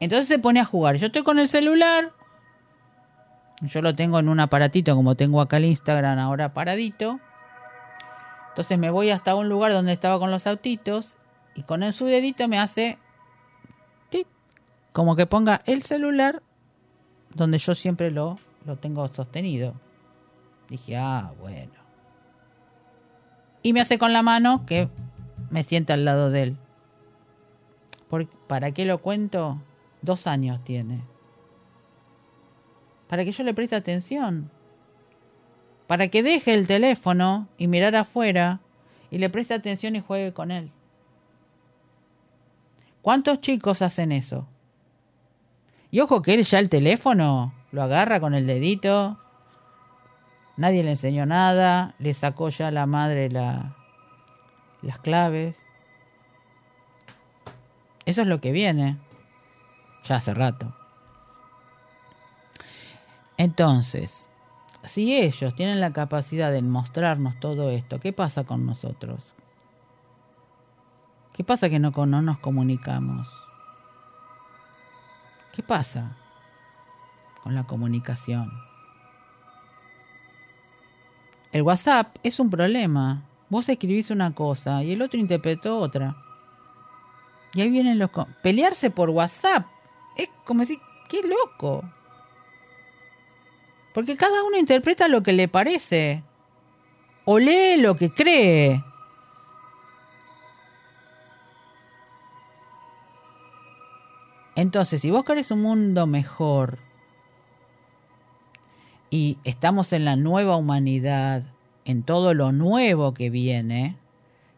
Entonces 0.00 0.28
se 0.28 0.38
pone 0.38 0.60
a 0.60 0.64
jugar. 0.64 0.96
Yo 0.96 1.06
estoy 1.06 1.22
con 1.22 1.38
el 1.38 1.48
celular. 1.48 2.12
Yo 3.60 3.82
lo 3.82 3.94
tengo 3.94 4.18
en 4.18 4.30
un 4.30 4.40
aparatito 4.40 4.96
como 4.96 5.14
tengo 5.14 5.40
acá 5.42 5.58
el 5.58 5.66
Instagram 5.66 6.18
ahora 6.18 6.54
paradito. 6.54 7.20
Entonces 8.48 8.78
me 8.78 8.90
voy 8.90 9.10
hasta 9.10 9.34
un 9.34 9.48
lugar 9.48 9.72
donde 9.72 9.92
estaba 9.92 10.18
con 10.18 10.30
los 10.30 10.46
autitos 10.46 11.18
y 11.54 11.62
con 11.62 11.82
el, 11.82 11.92
su 11.92 12.06
dedito 12.06 12.48
me 12.48 12.58
hace 12.58 12.98
como 14.92 15.14
que 15.14 15.26
ponga 15.26 15.60
el 15.66 15.82
celular 15.82 16.42
donde 17.34 17.58
yo 17.58 17.74
siempre 17.74 18.10
lo, 18.10 18.38
lo 18.66 18.76
tengo 18.76 19.06
sostenido. 19.08 19.74
Dije, 20.68 20.96
ah, 20.96 21.32
bueno. 21.40 21.79
Y 23.62 23.72
me 23.72 23.80
hace 23.80 23.98
con 23.98 24.12
la 24.12 24.22
mano 24.22 24.64
que 24.66 24.88
me 25.50 25.64
sienta 25.64 25.94
al 25.94 26.04
lado 26.04 26.30
de 26.30 26.42
él. 26.42 26.56
¿Para 28.46 28.72
qué 28.72 28.84
lo 28.84 29.00
cuento? 29.02 29.60
Dos 30.02 30.26
años 30.26 30.62
tiene. 30.64 31.02
Para 33.08 33.24
que 33.24 33.32
yo 33.32 33.44
le 33.44 33.54
preste 33.54 33.76
atención 33.76 34.50
para 35.90 36.06
que 36.06 36.22
deje 36.22 36.54
el 36.54 36.68
teléfono 36.68 37.48
y 37.58 37.66
mirar 37.66 37.96
afuera 37.96 38.60
y 39.10 39.18
le 39.18 39.28
preste 39.28 39.54
atención 39.54 39.96
y 39.96 40.00
juegue 40.00 40.32
con 40.32 40.52
él. 40.52 40.70
¿Cuántos 43.02 43.40
chicos 43.40 43.82
hacen 43.82 44.12
eso? 44.12 44.46
Y 45.90 45.98
ojo 45.98 46.22
que 46.22 46.34
él 46.34 46.44
ya 46.44 46.60
el 46.60 46.68
teléfono 46.68 47.52
lo 47.72 47.82
agarra 47.82 48.20
con 48.20 48.34
el 48.34 48.46
dedito, 48.46 49.18
nadie 50.60 50.82
le 50.82 50.90
enseñó 50.90 51.24
nada, 51.24 51.94
le 51.98 52.12
sacó 52.12 52.50
ya 52.50 52.70
la 52.70 52.84
madre 52.84 53.30
la, 53.30 53.74
las 54.82 54.98
claves. 54.98 55.58
Eso 58.04 58.20
es 58.20 58.28
lo 58.28 58.42
que 58.42 58.52
viene, 58.52 58.98
ya 60.04 60.16
hace 60.16 60.34
rato. 60.34 60.74
Entonces, 63.38 64.28
si 64.84 65.16
ellos 65.16 65.54
tienen 65.54 65.80
la 65.80 65.94
capacidad 65.94 66.52
de 66.52 66.60
mostrarnos 66.60 67.40
todo 67.40 67.70
esto, 67.70 67.98
¿qué 67.98 68.12
pasa 68.12 68.44
con 68.44 68.66
nosotros? 68.66 69.22
¿Qué 71.32 71.42
pasa 71.42 71.70
que 71.70 71.78
no, 71.78 71.90
no 71.90 72.20
nos 72.20 72.38
comunicamos? 72.38 73.26
¿Qué 75.54 75.62
pasa 75.62 76.16
con 77.42 77.54
la 77.54 77.64
comunicación? 77.64 78.69
El 81.52 81.62
WhatsApp 81.62 82.16
es 82.22 82.38
un 82.38 82.50
problema. 82.50 83.22
Vos 83.48 83.68
escribís 83.68 84.10
una 84.10 84.32
cosa 84.34 84.82
y 84.84 84.92
el 84.92 85.02
otro 85.02 85.18
interpretó 85.18 85.78
otra. 85.78 86.14
Y 87.54 87.60
ahí 87.60 87.68
vienen 87.68 87.98
los... 87.98 88.10
Pelearse 88.42 88.90
por 88.90 89.10
WhatsApp. 89.10 89.66
Es 90.16 90.28
como 90.44 90.60
decir, 90.60 90.78
qué 91.08 91.22
loco. 91.22 91.82
Porque 93.92 94.16
cada 94.16 94.44
uno 94.44 94.56
interpreta 94.56 95.08
lo 95.08 95.22
que 95.22 95.32
le 95.32 95.48
parece. 95.48 96.22
O 97.24 97.38
lee 97.38 97.76
lo 97.76 97.96
que 97.96 98.10
cree. 98.10 98.82
Entonces, 104.54 105.00
si 105.00 105.10
vos 105.10 105.24
querés 105.24 105.50
un 105.50 105.62
mundo 105.62 106.06
mejor 106.06 106.78
y 109.10 109.38
estamos 109.44 109.92
en 109.92 110.04
la 110.04 110.16
nueva 110.16 110.56
humanidad, 110.56 111.42
en 111.84 112.02
todo 112.04 112.32
lo 112.32 112.52
nuevo 112.52 113.12
que 113.12 113.28
viene, 113.28 113.96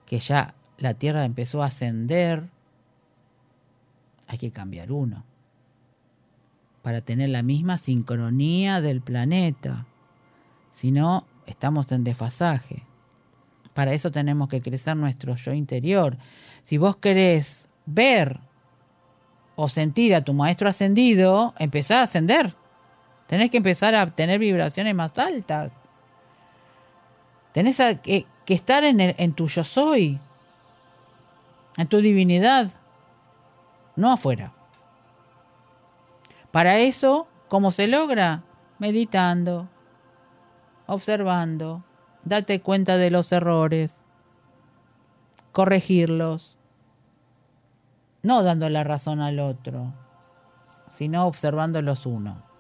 que 0.07 0.19
ya 0.19 0.55
la 0.79 0.95
Tierra 0.95 1.25
empezó 1.25 1.62
a 1.62 1.67
ascender, 1.67 2.51
hay 4.27 4.38
que 4.38 4.51
cambiar 4.51 4.93
uno 4.93 5.25
para 6.83 7.01
tener 7.01 7.31
la 7.31 7.43
misma 7.43 7.79
sincronía 7.79 8.81
del 8.81 9.01
planeta. 9.01 9.87
Si 10.71 10.91
no, 10.91 11.27
estamos 11.47 11.91
en 11.93 12.05
desfasaje. 12.05 12.83
Para 13.73 13.93
eso 13.93 14.11
tenemos 14.11 14.49
que 14.49 14.61
crecer 14.61 14.97
nuestro 14.97 15.35
yo 15.37 15.53
interior. 15.53 16.19
Si 16.65 16.77
vos 16.77 16.97
querés 16.97 17.69
ver 17.87 18.41
o 19.55 19.69
sentir 19.69 20.15
a 20.15 20.25
tu 20.25 20.35
maestro 20.35 20.69
ascendido, 20.69 21.55
empezá 21.59 22.01
a 22.01 22.03
ascender. 22.03 22.55
Tenés 23.33 23.51
que 23.51 23.57
empezar 23.57 23.95
a 23.95 24.11
tener 24.11 24.38
vibraciones 24.38 24.95
más 24.95 25.18
altas. 25.18 25.73
Tenés 27.53 27.79
que, 28.03 28.27
estar 28.47 28.85
en, 28.85 29.01
en 29.01 29.33
tu 29.33 29.49
yo 29.49 29.64
soy, 29.64 30.21
en 31.79 31.87
tu 31.87 32.03
divinidad, 32.03 32.71
no 33.97 34.12
afuera. 34.12 34.53
Para 36.51 36.81
eso, 36.81 37.27
¿cómo 37.49 37.71
se 37.71 37.87
logra? 37.87 38.42
Meditando, 38.79 39.66
observando, 40.87 41.83
date 42.25 42.61
cuenta 42.61 42.99
de 42.99 43.11
los 43.11 43.33
errores, 43.33 43.95
corregirlos, 45.53 46.59
no 48.23 48.42
dando 48.42 48.68
la 48.68 48.85
razón 48.85 49.23
al 49.23 49.38
otro, 49.38 49.95
sino 50.92 51.25
observándolos 51.27 52.05
uno. 52.05 52.52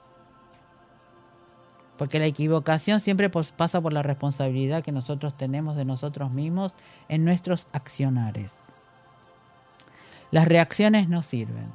Porque 2.02 2.18
la 2.18 2.26
equivocación 2.26 2.98
siempre 2.98 3.30
pasa 3.30 3.80
por 3.80 3.92
la 3.92 4.02
responsabilidad 4.02 4.82
que 4.82 4.90
nosotros 4.90 5.36
tenemos 5.36 5.76
de 5.76 5.84
nosotros 5.84 6.32
mismos 6.32 6.74
en 7.08 7.24
nuestros 7.24 7.68
accionares. 7.70 8.52
Las 10.32 10.48
reacciones 10.48 11.08
no 11.08 11.22
sirven 11.22 11.70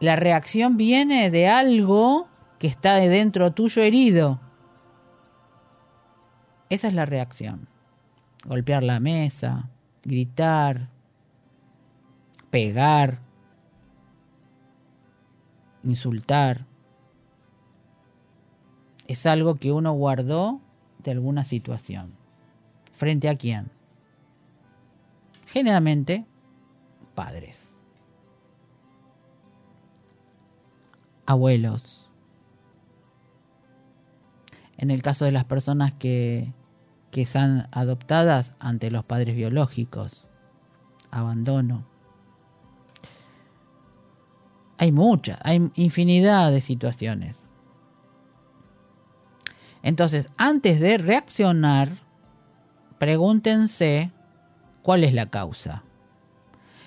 la 0.00 0.16
reacción 0.16 0.76
viene 0.76 1.30
de 1.30 1.48
algo 1.48 2.28
que 2.58 2.66
está 2.66 2.94
de 2.94 3.08
dentro 3.08 3.52
tuyo 3.52 3.82
herido. 3.82 4.40
Esa 6.68 6.88
es 6.88 6.94
la 6.94 7.06
reacción. 7.06 7.68
Golpear 8.44 8.82
la 8.82 9.00
mesa, 9.00 9.68
gritar, 10.04 10.88
pegar, 12.50 13.20
insultar. 15.82 16.66
Es 19.06 19.26
algo 19.26 19.56
que 19.56 19.72
uno 19.72 19.92
guardó 19.92 20.60
de 21.02 21.12
alguna 21.12 21.44
situación. 21.44 22.12
¿Frente 22.92 23.28
a 23.28 23.36
quién? 23.36 23.70
Generalmente, 25.46 26.24
padres. 27.14 27.66
abuelos. 31.26 32.08
En 34.78 34.90
el 34.90 35.02
caso 35.02 35.24
de 35.24 35.32
las 35.32 35.44
personas 35.44 35.92
que, 35.92 36.52
que 37.10 37.26
son 37.26 37.66
adoptadas 37.72 38.54
ante 38.58 38.90
los 38.90 39.04
padres 39.04 39.34
biológicos, 39.34 40.24
abandono. 41.10 41.84
Hay 44.78 44.92
muchas, 44.92 45.38
hay 45.42 45.70
infinidad 45.74 46.52
de 46.52 46.60
situaciones. 46.60 47.45
Entonces, 49.86 50.26
antes 50.36 50.80
de 50.80 50.98
reaccionar, 50.98 51.90
pregúntense 52.98 54.10
cuál 54.82 55.04
es 55.04 55.14
la 55.14 55.26
causa. 55.26 55.84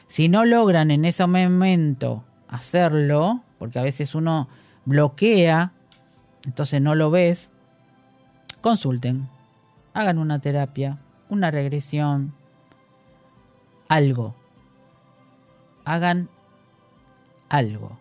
Si 0.07 0.27
no 0.27 0.43
logran 0.43 0.91
en 0.91 1.05
ese 1.05 1.25
momento 1.25 2.25
hacerlo, 2.49 3.41
porque 3.57 3.79
a 3.79 3.83
veces 3.83 4.15
uno 4.15 4.49
bloquea, 4.83 5.71
entonces 6.45 6.81
no 6.81 6.93
lo 6.93 7.09
ves, 7.09 7.51
consulten, 8.59 9.29
hagan 9.93 10.17
una 10.17 10.39
terapia, 10.39 10.97
una 11.29 11.51
regresión, 11.51 12.33
algo. 13.87 14.35
Hagan 15.85 16.27
algo. 17.47 17.98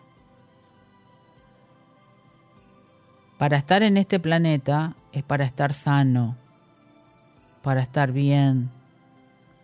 Para 3.39 3.57
estar 3.57 3.81
en 3.81 3.97
este 3.97 4.19
planeta 4.19 4.93
es 5.11 5.23
para 5.23 5.45
estar 5.45 5.73
sano, 5.73 6.35
para 7.63 7.81
estar 7.81 8.11
bien, 8.11 8.69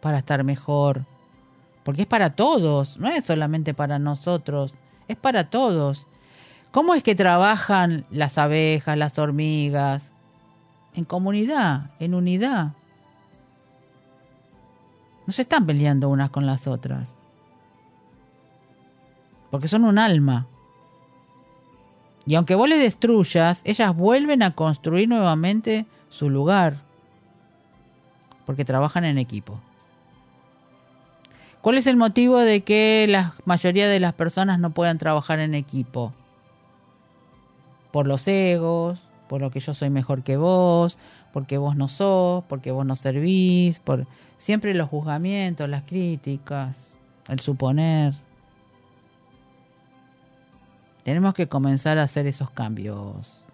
para 0.02 0.18
estar 0.18 0.44
mejor, 0.44 1.06
porque 1.84 2.02
es 2.02 2.08
para 2.08 2.32
todos, 2.32 2.98
no 2.98 3.08
es 3.10 3.24
solamente 3.26 3.76
para 3.76 4.00
nosotros 4.00 4.74
es 5.08 5.18
para 5.18 5.50
todos. 5.50 6.08
¿Cómo 6.72 6.94
es 6.94 7.04
que 7.04 7.16
trabajan 7.16 8.06
las 8.10 8.38
abejas, 8.38 8.98
las 8.98 9.18
hormigas? 9.18 10.12
En 10.94 11.06
comunidad, 11.06 11.92
en 12.00 12.14
unidad. 12.14 12.74
No 15.26 15.34
se 15.34 15.44
están 15.44 15.66
peleando 15.66 16.10
unas 16.10 16.30
con 16.30 16.46
las 16.46 16.68
otras. 16.68 17.14
Porque 19.52 19.68
son 19.68 19.86
un 19.86 19.98
alma. 19.98 20.48
Y 22.26 22.36
aunque 22.36 22.56
vos 22.56 22.68
les 22.68 22.80
destruyas, 22.80 23.62
ellas 23.66 23.96
vuelven 23.96 24.42
a 24.44 24.56
construir 24.56 25.08
nuevamente 25.08 25.86
su 26.10 26.30
lugar. 26.30 26.78
Porque 28.46 28.66
trabajan 28.66 29.06
en 29.06 29.18
equipo. 29.18 29.60
¿Cuál 31.62 31.78
es 31.78 31.88
el 31.88 31.98
motivo 31.98 32.38
de 32.38 32.62
que 32.62 33.08
la 33.10 33.34
mayoría 33.46 33.88
de 33.88 34.00
las 34.00 34.14
personas 34.14 34.60
no 34.60 34.70
puedan 34.70 34.98
trabajar 34.98 35.40
en 35.40 35.56
equipo? 35.56 36.14
Por 37.92 38.08
los 38.08 38.28
egos, 38.28 39.00
por 39.28 39.42
lo 39.42 39.50
que 39.50 39.60
yo 39.60 39.74
soy 39.74 39.90
mejor 39.90 40.24
que 40.24 40.38
vos, 40.38 40.98
porque 41.34 41.58
vos 41.58 41.76
no 41.76 41.88
sos, 41.88 42.44
porque 42.48 42.72
vos 42.72 42.86
no 42.86 42.96
servís, 42.96 43.80
por 43.80 44.06
siempre 44.38 44.74
los 44.74 44.90
juzgamientos, 44.90 45.68
las 45.68 45.84
críticas, 45.84 46.94
el 47.28 47.40
suponer. 47.40 48.14
Tenemos 51.06 51.36
que 51.36 51.48
comenzar 51.48 52.00
a 52.00 52.04
hacer 52.04 52.26
esos 52.26 52.50
cambios, 52.50 53.46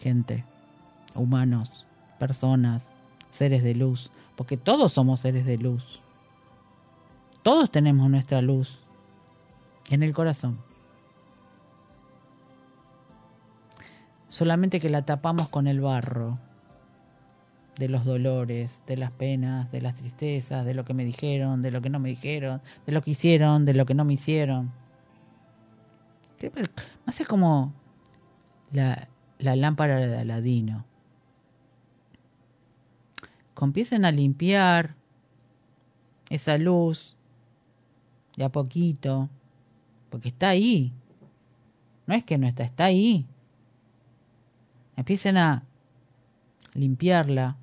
gente, 0.00 0.44
humanos, 1.14 1.86
personas, 2.18 2.88
seres 3.30 3.62
de 3.62 3.76
luz, 3.76 4.10
porque 4.34 4.56
todos 4.56 4.92
somos 4.92 5.20
seres 5.20 5.46
de 5.46 5.58
luz. 5.58 6.00
Todos 7.44 7.70
tenemos 7.70 8.10
nuestra 8.10 8.42
luz 8.42 8.80
en 9.90 10.02
el 10.02 10.12
corazón. 10.12 10.58
Solamente 14.28 14.80
que 14.80 14.90
la 14.90 15.02
tapamos 15.02 15.48
con 15.50 15.68
el 15.68 15.80
barro 15.80 16.40
de 17.78 17.88
los 17.88 18.04
dolores, 18.04 18.82
de 18.88 18.96
las 18.96 19.12
penas, 19.12 19.70
de 19.70 19.82
las 19.82 19.94
tristezas, 19.94 20.64
de 20.64 20.74
lo 20.74 20.84
que 20.84 20.94
me 20.94 21.04
dijeron, 21.04 21.62
de 21.62 21.70
lo 21.70 21.80
que 21.80 21.90
no 21.90 22.00
me 22.00 22.08
dijeron, 22.08 22.60
de 22.86 22.92
lo 22.92 23.02
que 23.02 23.12
hicieron, 23.12 23.66
de 23.66 23.74
lo 23.74 23.86
que 23.86 23.94
no 23.94 24.04
me 24.04 24.14
hicieron. 24.14 24.81
Más 27.06 27.20
es 27.20 27.28
como 27.28 27.72
la, 28.72 29.08
la 29.38 29.56
lámpara 29.56 29.98
de 29.98 30.18
Aladino. 30.18 30.84
Comiencen 33.54 34.04
a 34.04 34.10
limpiar 34.10 34.96
esa 36.30 36.58
luz 36.58 37.16
de 38.36 38.44
a 38.44 38.48
poquito, 38.50 39.28
porque 40.10 40.30
está 40.30 40.48
ahí. 40.48 40.92
No 42.06 42.14
es 42.14 42.24
que 42.24 42.38
no 42.38 42.46
está, 42.46 42.64
está 42.64 42.86
ahí. 42.86 43.26
Empiecen 44.96 45.36
a 45.36 45.64
limpiarla, 46.74 47.56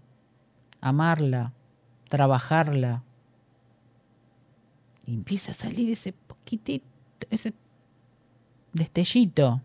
amarla, 0.82 1.54
trabajarla. 2.10 3.04
Y 5.06 5.16
empieza 5.16 5.52
a 5.52 5.56
salir 5.56 5.92
ese 5.92 6.14
poquitito, 6.14 6.86
ese 7.30 7.54
destellito. 8.74 9.62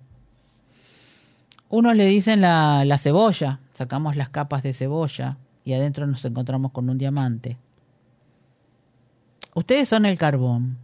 Unos 1.68 1.96
le 1.96 2.06
dicen 2.06 2.40
la, 2.40 2.84
la 2.84 2.98
cebolla, 2.98 3.60
sacamos 3.72 4.16
las 4.16 4.28
capas 4.28 4.62
de 4.62 4.74
cebolla 4.74 5.38
y 5.64 5.72
adentro 5.72 6.06
nos 6.06 6.24
encontramos 6.24 6.72
con 6.72 6.88
un 6.88 6.98
diamante. 6.98 7.56
Ustedes 9.54 9.88
son 9.88 10.04
el 10.04 10.18
carbón. 10.18 10.78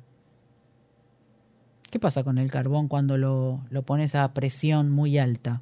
¿Qué 1.91 1.99
pasa 1.99 2.23
con 2.23 2.39
el 2.39 2.51
carbón 2.51 2.87
cuando 2.89 3.18
lo, 3.18 3.61
lo 3.68 3.83
pones 3.83 4.14
a 4.14 4.33
presión 4.33 4.91
muy 4.91 5.18
alta? 5.18 5.61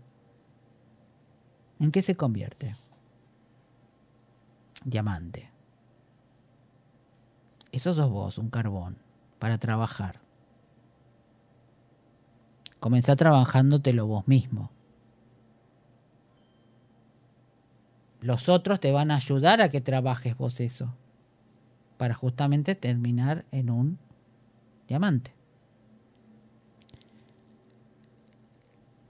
¿En 1.80 1.90
qué 1.90 2.02
se 2.02 2.16
convierte? 2.16 2.74
Diamante. 4.84 5.50
Eso 7.72 7.94
sos 7.94 8.10
vos, 8.10 8.38
un 8.38 8.50
carbón, 8.50 8.98
para 9.38 9.58
trabajar. 9.58 10.20
Comenzá 12.80 13.16
trabajándotelo 13.16 14.06
vos 14.06 14.28
mismo. 14.28 14.70
Los 18.20 18.48
otros 18.48 18.80
te 18.80 18.92
van 18.92 19.10
a 19.10 19.16
ayudar 19.16 19.60
a 19.60 19.68
que 19.68 19.80
trabajes 19.80 20.36
vos 20.36 20.58
eso, 20.60 20.92
para 21.96 22.14
justamente 22.14 22.74
terminar 22.74 23.44
en 23.52 23.70
un 23.70 23.98
diamante. 24.88 25.32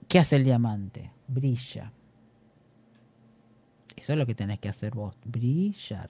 ¿Qué 0.07 0.19
hace 0.19 0.35
el 0.37 0.43
diamante? 0.43 1.11
Brilla. 1.27 1.91
Eso 3.95 4.13
es 4.13 4.19
lo 4.19 4.25
que 4.25 4.35
tenés 4.35 4.59
que 4.59 4.69
hacer 4.69 4.95
vos, 4.95 5.15
brillar. 5.25 6.09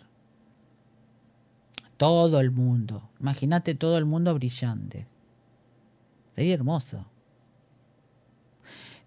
Todo 1.98 2.40
el 2.40 2.52
mundo, 2.52 3.10
imagínate 3.20 3.76
todo 3.76 3.98
el 3.98 4.06
mundo 4.06 4.34
brillante. 4.34 5.06
Sería 6.32 6.54
hermoso. 6.54 7.06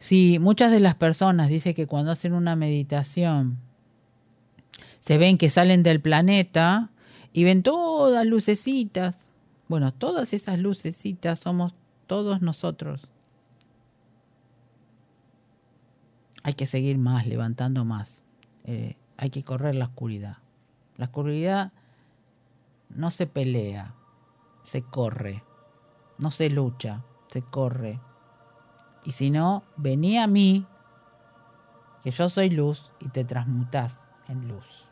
Si 0.02 0.40
muchas 0.40 0.72
de 0.72 0.80
las 0.80 0.96
personas 0.96 1.48
dicen 1.48 1.74
que 1.74 1.86
cuando 1.86 2.10
hacen 2.10 2.32
una 2.32 2.56
meditación 2.56 3.58
se 4.98 5.16
ven 5.16 5.38
que 5.38 5.48
salen 5.48 5.84
del 5.84 6.00
planeta 6.00 6.90
y 7.32 7.44
ven 7.44 7.62
todas 7.62 8.26
lucecitas. 8.26 9.28
Bueno, 9.68 9.94
todas 9.94 10.32
esas 10.32 10.58
lucecitas 10.58 11.38
somos 11.38 11.72
todos 12.08 12.42
nosotros. 12.42 13.02
Hay 16.42 16.54
que 16.54 16.66
seguir 16.66 16.98
más, 16.98 17.28
levantando 17.28 17.84
más. 17.84 18.22
Eh, 18.64 18.96
hay 19.16 19.30
que 19.30 19.44
correr 19.44 19.76
la 19.76 19.84
oscuridad. 19.84 20.38
La 20.96 21.04
oscuridad 21.04 21.70
no 22.88 23.12
se 23.12 23.28
pelea, 23.28 23.94
se 24.64 24.82
corre. 24.82 25.44
No 26.18 26.32
se 26.32 26.50
lucha, 26.50 27.04
se 27.28 27.42
corre. 27.42 28.00
Y 29.04 29.12
si 29.12 29.30
no, 29.30 29.62
vení 29.76 30.18
a 30.18 30.26
mí, 30.26 30.66
que 32.02 32.10
yo 32.10 32.28
soy 32.28 32.50
luz, 32.50 32.90
y 33.00 33.08
te 33.08 33.24
transmutás 33.24 34.04
en 34.28 34.48
luz. 34.48 34.88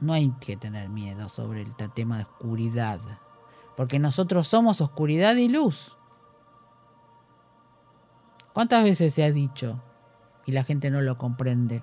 No 0.00 0.12
hay 0.12 0.30
que 0.40 0.56
tener 0.56 0.88
miedo 0.88 1.28
sobre 1.28 1.62
el 1.62 1.74
tema 1.92 2.18
de 2.18 2.22
oscuridad, 2.24 3.00
porque 3.76 3.98
nosotros 3.98 4.46
somos 4.46 4.80
oscuridad 4.80 5.34
y 5.36 5.48
luz. 5.48 5.96
¿Cuántas 8.52 8.84
veces 8.84 9.14
se 9.14 9.24
ha 9.24 9.30
dicho 9.30 9.80
y 10.46 10.52
la 10.52 10.64
gente 10.64 10.90
no 10.90 11.00
lo 11.00 11.18
comprende? 11.18 11.82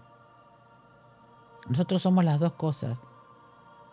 Nosotros 1.68 2.02
somos 2.02 2.24
las 2.24 2.40
dos 2.40 2.54
cosas. 2.54 3.02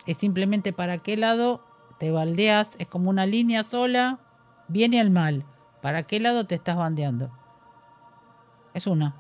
Es 0.06 0.16
simplemente 0.16 0.72
para 0.72 0.98
qué 0.98 1.16
lado 1.16 1.64
te 1.98 2.10
baldeas, 2.10 2.74
es 2.78 2.88
como 2.88 3.08
una 3.10 3.24
línea 3.24 3.62
sola, 3.62 4.18
viene 4.68 5.00
al 5.00 5.10
mal. 5.10 5.44
¿Para 5.82 6.04
qué 6.04 6.20
lado 6.20 6.46
te 6.46 6.54
estás 6.54 6.76
bandeando? 6.76 7.28
Es 8.72 8.86
una. 8.86 9.16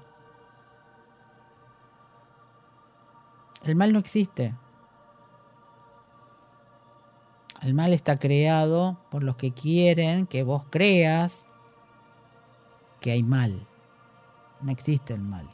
El 3.64 3.74
mal 3.74 3.92
no 3.92 3.98
existe. 3.98 4.54
El 7.60 7.74
mal 7.74 7.92
está 7.92 8.16
creado 8.16 8.96
por 9.10 9.24
los 9.24 9.36
que 9.36 9.52
quieren 9.52 10.26
que 10.26 10.44
vos 10.44 10.64
creas 10.70 11.46
que 13.00 13.10
hay 13.10 13.24
mal. 13.24 13.66
No 14.60 14.70
existe 14.70 15.14
el 15.14 15.20
mal. 15.20 15.50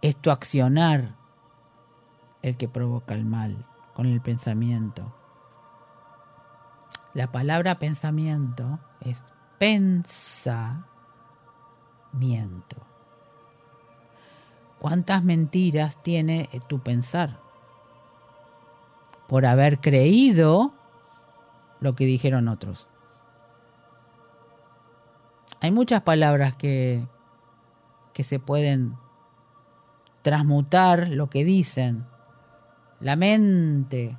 Es 0.00 0.16
tu 0.16 0.30
accionar 0.30 1.16
el 2.42 2.56
que 2.56 2.68
provoca 2.68 3.14
el 3.14 3.24
mal 3.24 3.66
con 3.94 4.06
el 4.06 4.20
pensamiento. 4.20 5.17
La 7.18 7.32
palabra 7.32 7.80
pensamiento 7.80 8.78
es 9.00 9.24
pensamiento. 9.58 10.86
¿Cuántas 14.78 15.24
mentiras 15.24 16.00
tiene 16.00 16.48
tu 16.68 16.78
pensar? 16.78 17.40
Por 19.26 19.46
haber 19.46 19.80
creído 19.80 20.72
lo 21.80 21.96
que 21.96 22.04
dijeron 22.04 22.46
otros. 22.46 22.86
Hay 25.58 25.72
muchas 25.72 26.02
palabras 26.02 26.54
que, 26.54 27.04
que 28.12 28.22
se 28.22 28.38
pueden 28.38 28.96
transmutar 30.22 31.08
lo 31.08 31.28
que 31.28 31.42
dicen. 31.44 32.06
La 33.00 33.16
mente. 33.16 34.16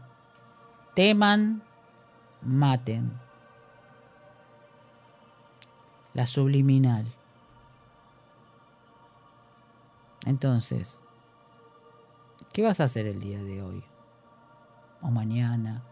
Teman, 0.95 1.63
maten. 2.41 3.19
La 6.13 6.25
subliminal. 6.25 7.05
Entonces, 10.25 11.01
¿qué 12.51 12.63
vas 12.63 12.79
a 12.79 12.85
hacer 12.85 13.05
el 13.05 13.19
día 13.19 13.41
de 13.41 13.61
hoy? 13.61 13.83
¿O 15.01 15.09
mañana? 15.09 15.83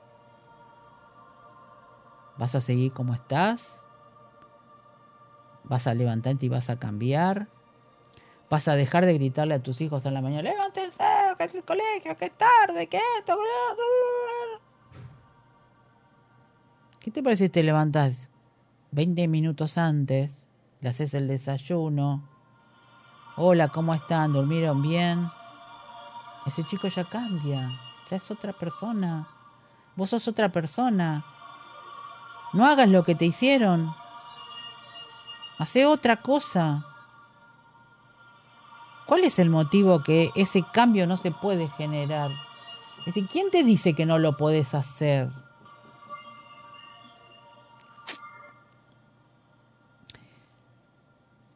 ¿Vas 2.38 2.54
a 2.56 2.62
seguir 2.62 2.92
como 2.94 3.14
estás? 3.14 3.80
¿Vas 5.64 5.88
a 5.88 5.94
levantarte 5.94 6.46
y 6.46 6.50
vas 6.50 6.70
a 6.70 6.78
cambiar? 6.78 7.48
¿Vas 8.50 8.68
a 8.68 8.76
dejar 8.76 9.06
de 9.06 9.14
gritarle 9.14 9.56
a 9.56 9.64
tus 9.64 9.82
hijos 9.82 10.06
en 10.06 10.14
la 10.14 10.22
mañana, 10.22 10.44
levántense, 10.44 11.04
que 11.38 11.44
es 11.44 11.56
el 11.56 11.64
colegio, 11.64 12.16
que 12.18 12.26
es 12.26 12.38
tarde, 12.38 12.88
que 12.88 13.02
esto, 13.20 13.38
¿Qué 17.08 17.12
te 17.12 17.24
parece 17.24 17.46
si 17.46 17.50
te 17.50 17.64
levantas 17.64 18.30
20 18.92 19.30
minutos 19.30 19.78
antes, 19.78 20.50
le 20.82 20.90
haces 20.90 21.14
el 21.14 21.30
desayuno? 21.30 22.28
Hola, 23.38 23.70
¿cómo 23.70 23.94
están? 23.94 24.34
¿Durmieron 24.34 24.82
bien? 24.82 25.30
Ese 26.46 26.66
chico 26.66 26.90
ya 26.90 27.06
cambia, 27.06 27.80
ya 28.10 28.18
es 28.18 28.30
otra 28.30 28.52
persona. 28.52 29.26
Vos 29.96 30.10
sos 30.10 30.28
otra 30.28 30.52
persona. 30.52 31.24
No 32.52 32.66
hagas 32.66 32.90
lo 32.90 33.06
que 33.06 33.16
te 33.16 33.24
hicieron. 33.24 33.90
Hace 35.60 35.86
otra 35.86 36.18
cosa. 36.18 36.84
¿Cuál 39.06 39.24
es 39.24 39.40
el 39.40 39.50
motivo 39.50 40.04
que 40.04 40.32
ese 40.36 40.62
cambio 40.74 41.08
no 41.08 41.16
se 41.16 41.32
puede 41.32 41.70
generar? 41.70 42.32
Es 43.00 43.16
decir, 43.16 43.30
¿quién 43.30 43.50
te 43.50 43.64
dice 43.64 43.94
que 43.94 44.06
no 44.06 44.20
lo 44.20 44.36
puedes 44.36 44.74
hacer? 44.74 45.47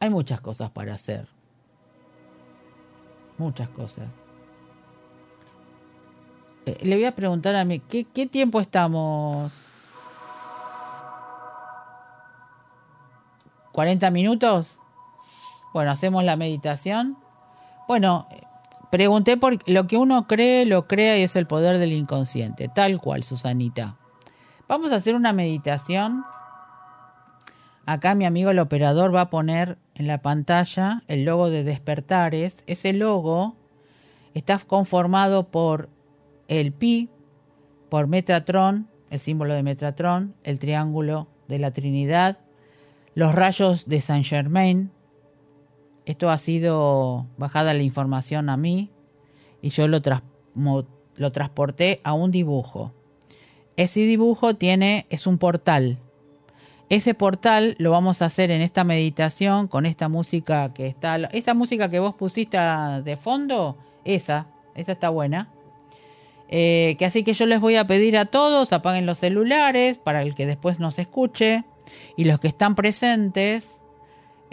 Hay 0.02 0.10
muchas 0.10 0.40
cosas 0.40 0.68
para 0.68 0.94
hacer. 0.94 1.28
Muchas 3.38 3.68
cosas. 3.68 4.08
Eh, 6.66 6.76
le 6.82 6.96
voy 6.96 7.04
a 7.04 7.14
preguntar 7.14 7.54
a 7.54 7.64
mí, 7.64 7.78
¿qué, 7.78 8.02
¿qué 8.12 8.26
tiempo 8.26 8.60
estamos? 8.60 9.52
¿40 13.72 14.10
minutos? 14.10 14.76
Bueno, 15.72 15.92
hacemos 15.92 16.24
la 16.24 16.34
meditación. 16.34 17.16
Bueno, 17.86 18.26
pregunté 18.90 19.36
por 19.36 19.56
lo 19.70 19.86
que 19.86 19.98
uno 19.98 20.26
cree, 20.26 20.66
lo 20.66 20.88
crea 20.88 21.16
y 21.16 21.22
es 21.22 21.36
el 21.36 21.46
poder 21.46 21.78
del 21.78 21.92
inconsciente, 21.92 22.66
tal 22.66 23.00
cual, 23.00 23.22
Susanita. 23.22 23.94
Vamos 24.66 24.90
a 24.90 24.96
hacer 24.96 25.14
una 25.14 25.32
meditación. 25.32 26.24
Acá 27.92 28.14
mi 28.14 28.24
amigo 28.24 28.48
el 28.48 28.58
operador 28.58 29.14
va 29.14 29.20
a 29.20 29.28
poner 29.28 29.76
en 29.94 30.06
la 30.06 30.22
pantalla 30.22 31.02
el 31.08 31.26
logo 31.26 31.50
de 31.50 31.62
Despertares. 31.62 32.64
Ese 32.66 32.94
logo 32.94 33.54
está 34.32 34.58
conformado 34.60 35.48
por 35.50 35.90
el 36.48 36.72
pi, 36.72 37.10
por 37.90 38.06
Metatron, 38.06 38.88
el 39.10 39.20
símbolo 39.20 39.52
de 39.52 39.62
Metatron, 39.62 40.34
el 40.42 40.58
triángulo 40.58 41.28
de 41.48 41.58
la 41.58 41.70
Trinidad, 41.72 42.38
los 43.14 43.34
rayos 43.34 43.84
de 43.84 44.00
Saint 44.00 44.24
Germain, 44.24 44.90
esto 46.06 46.30
ha 46.30 46.38
sido 46.38 47.26
bajada 47.36 47.74
la 47.74 47.82
información 47.82 48.48
a 48.48 48.56
mí 48.56 48.88
y 49.60 49.68
yo 49.68 49.86
lo, 49.86 50.00
lo 51.16 51.32
transporté 51.32 52.00
a 52.04 52.14
un 52.14 52.30
dibujo. 52.30 52.94
Ese 53.76 54.00
dibujo 54.00 54.54
tiene, 54.54 55.04
es 55.10 55.26
un 55.26 55.36
portal. 55.36 55.98
Ese 56.92 57.14
portal 57.14 57.74
lo 57.78 57.90
vamos 57.90 58.20
a 58.20 58.26
hacer 58.26 58.50
en 58.50 58.60
esta 58.60 58.84
meditación 58.84 59.66
con 59.66 59.86
esta 59.86 60.10
música 60.10 60.74
que 60.74 60.86
está, 60.86 61.16
esta 61.32 61.54
música 61.54 61.88
que 61.88 61.98
vos 62.00 62.14
pusiste 62.14 62.58
de 62.58 63.16
fondo, 63.16 63.78
esa, 64.04 64.44
esa 64.74 64.92
está 64.92 65.08
buena. 65.08 65.48
Eh, 66.50 66.96
que 66.98 67.06
así 67.06 67.24
que 67.24 67.32
yo 67.32 67.46
les 67.46 67.60
voy 67.60 67.76
a 67.76 67.86
pedir 67.86 68.18
a 68.18 68.26
todos 68.26 68.74
apaguen 68.74 69.06
los 69.06 69.20
celulares 69.20 69.96
para 69.96 70.20
el 70.20 70.34
que 70.34 70.44
después 70.44 70.80
nos 70.80 70.98
escuche 70.98 71.64
y 72.14 72.24
los 72.24 72.38
que 72.40 72.48
están 72.48 72.74
presentes 72.74 73.78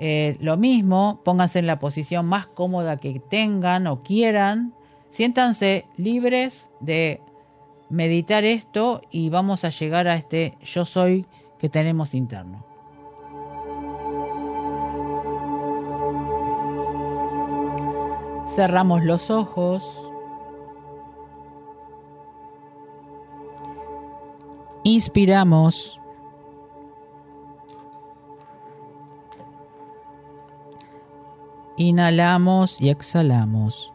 Eh, 0.01 0.37
lo 0.39 0.55
mismo, 0.55 1.19
pónganse 1.25 1.59
en 1.59 1.67
la 1.67 1.77
posición 1.77 2.25
más 2.25 2.47
cómoda 2.47 2.95
que 2.95 3.19
tengan 3.19 3.85
o 3.85 4.01
quieran. 4.01 4.71
Siéntanse 5.09 5.87
libres 5.97 6.69
de 6.79 7.19
meditar 7.89 8.45
esto 8.45 9.01
y 9.11 9.29
vamos 9.29 9.65
a 9.65 9.69
llegar 9.71 10.07
a 10.07 10.15
este 10.15 10.57
yo 10.63 10.85
soy 10.85 11.25
que 11.60 11.70
tenemos 11.70 12.16
interno. 12.16 12.64
Cerramos 18.47 19.03
los 19.03 19.30
ojos. 19.30 20.01
Inspiramos. 24.84 25.99
Inhalamos 31.76 32.82
y 32.82 32.89
exhalamos 32.89 33.93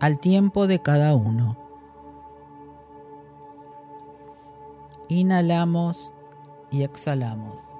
al 0.00 0.18
tiempo 0.18 0.66
de 0.66 0.80
cada 0.80 1.14
uno. 1.14 1.63
Inhalamos 5.08 6.14
y 6.70 6.82
exhalamos. 6.82 7.74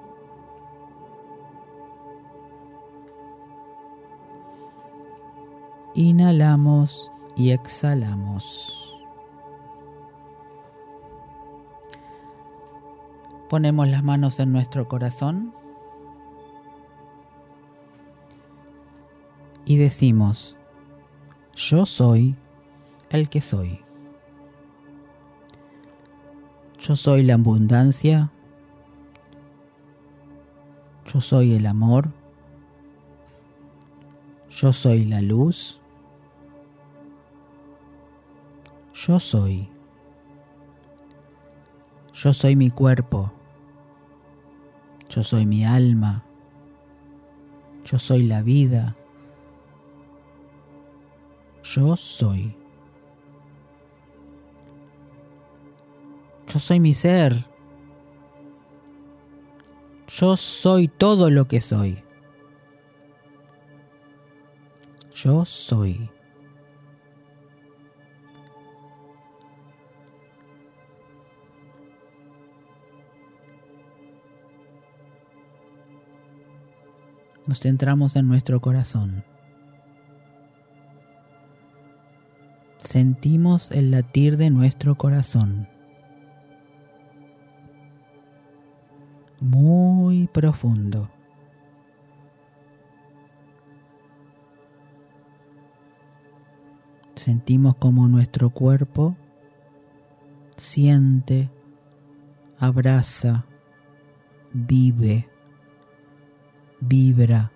Inhalamos 5.95 7.11
y 7.35 7.51
exhalamos. 7.51 8.99
Ponemos 13.49 13.87
las 13.87 14.03
manos 14.03 14.39
en 14.39 14.51
nuestro 14.51 14.87
corazón 14.87 15.53
y 19.65 19.77
decimos, 19.77 20.57
yo 21.55 21.85
soy 21.85 22.35
el 23.09 23.29
que 23.29 23.41
soy. 23.41 23.84
Yo 26.87 26.95
soy 26.95 27.23
la 27.23 27.33
abundancia. 27.33 28.29
Yo 31.11 31.19
soy 31.19 31.53
el 31.53 31.65
amor. 31.65 32.11
Yo 34.51 34.71
soy 34.71 35.05
la 35.05 35.19
luz. 35.23 35.81
Yo 38.93 39.19
soy. 39.19 39.67
Yo 42.13 42.33
soy 42.33 42.55
mi 42.55 42.69
cuerpo. 42.69 43.31
Yo 45.09 45.23
soy 45.23 45.47
mi 45.47 45.65
alma. 45.65 46.23
Yo 47.83 47.97
soy 47.97 48.27
la 48.27 48.43
vida. 48.43 48.95
Yo 51.63 51.97
soy. 51.97 52.55
Yo 56.47 56.59
soy 56.59 56.79
mi 56.79 56.93
ser. 56.93 57.45
Yo 60.07 60.37
soy 60.37 60.87
todo 60.87 61.29
lo 61.29 61.45
que 61.47 61.59
soy. 61.59 62.01
Yo 65.13 65.45
soy. 65.45 66.09
Nos 77.47 77.59
centramos 77.59 78.15
en 78.15 78.27
nuestro 78.27 78.59
corazón. 78.59 79.23
Sentimos 82.79 83.71
el 83.71 83.91
latir 83.91 84.37
de 84.37 84.49
nuestro 84.49 84.95
corazón. 84.95 85.67
Muy 89.45 90.27
profundo. 90.27 91.07
Sentimos 97.13 97.75
como 97.75 98.07
nuestro 98.07 98.49
cuerpo 98.49 99.15
siente, 100.57 101.51
abraza, 102.57 103.45
vive 104.51 105.29
vibra 106.79 107.51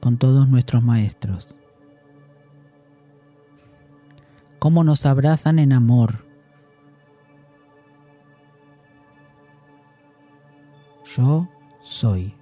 con 0.00 0.18
todos 0.18 0.48
nuestros 0.48 0.82
maestros. 0.82 1.56
Cómo 4.58 4.82
nos 4.82 5.06
abrazan 5.06 5.60
en 5.60 5.72
amor. 5.72 6.31
Yo 11.16 11.46
soy. 11.82 12.34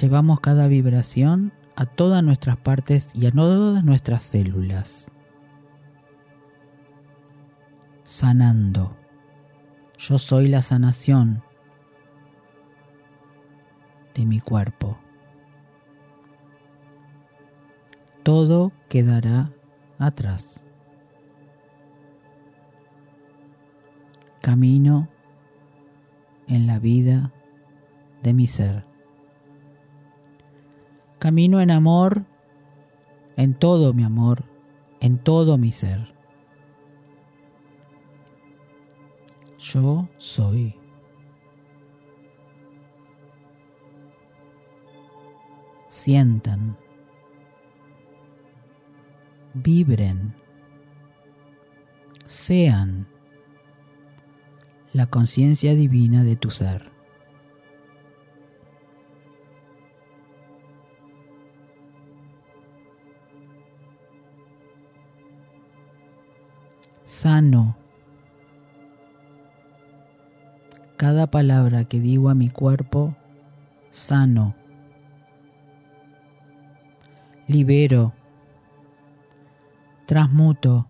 Llevamos 0.00 0.40
cada 0.40 0.68
vibración 0.68 1.52
a 1.74 1.84
todas 1.84 2.22
nuestras 2.22 2.56
partes 2.56 3.10
y 3.14 3.26
a 3.26 3.30
todas 3.30 3.84
nuestras 3.84 4.22
células, 4.22 5.08
sanando. 8.04 8.96
Yo 9.98 10.18
soy 10.18 10.48
la 10.48 10.62
sanación 10.62 11.42
de 14.14 14.24
mi 14.24 14.40
cuerpo. 14.40 14.98
Todo 18.22 18.72
quedará 18.88 19.50
atrás. 19.98 20.65
Camino 24.46 25.08
en 26.46 26.68
la 26.68 26.78
vida 26.78 27.32
de 28.22 28.32
mi 28.32 28.46
ser. 28.46 28.84
Camino 31.18 31.60
en 31.60 31.72
amor, 31.72 32.26
en 33.36 33.54
todo 33.54 33.92
mi 33.92 34.04
amor, 34.04 34.44
en 35.00 35.18
todo 35.18 35.58
mi 35.58 35.72
ser. 35.72 36.14
yo 39.58 40.08
soy. 40.18 40.78
Sientan, 45.88 46.76
vibren, 49.54 50.32
sean 52.26 53.15
la 54.96 55.06
conciencia 55.08 55.74
divina 55.74 56.24
de 56.24 56.36
tu 56.36 56.48
ser. 56.48 56.90
Sano. 67.04 67.76
Cada 70.96 71.26
palabra 71.26 71.84
que 71.84 72.00
digo 72.00 72.30
a 72.30 72.34
mi 72.34 72.48
cuerpo, 72.48 73.14
sano, 73.90 74.54
libero, 77.46 78.14
transmuto, 80.06 80.88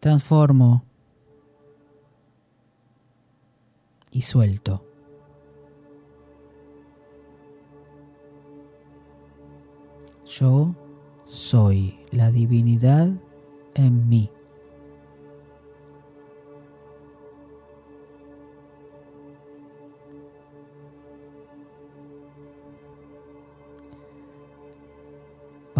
transformo 0.00 0.82
y 4.12 4.20
suelto. 4.20 4.84
Yo 10.24 10.74
soy 11.26 11.98
la 12.12 12.30
divinidad 12.30 13.10
en 13.74 14.08
mí. 14.08 14.30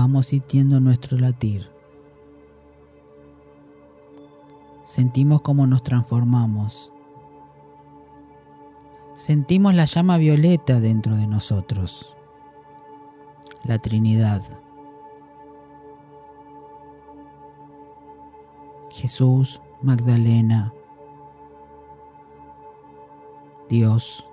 vamos 0.03 0.27
sintiendo 0.27 0.81
nuestro 0.81 1.17
latir. 1.17 1.69
Sentimos 4.85 5.43
cómo 5.43 5.67
nos 5.67 5.83
transformamos 5.85 6.93
sentimos 9.23 9.73
la 9.73 9.85
llama 9.85 10.19
violeta 10.19 10.81
dentro 10.81 11.15
de 11.17 11.29
nosotros, 11.29 12.13
la 13.63 13.79
Trinidad. 13.79 14.43
Jesús, 18.91 19.61
Magdalena, 19.81 20.75
Dios, 23.69 24.27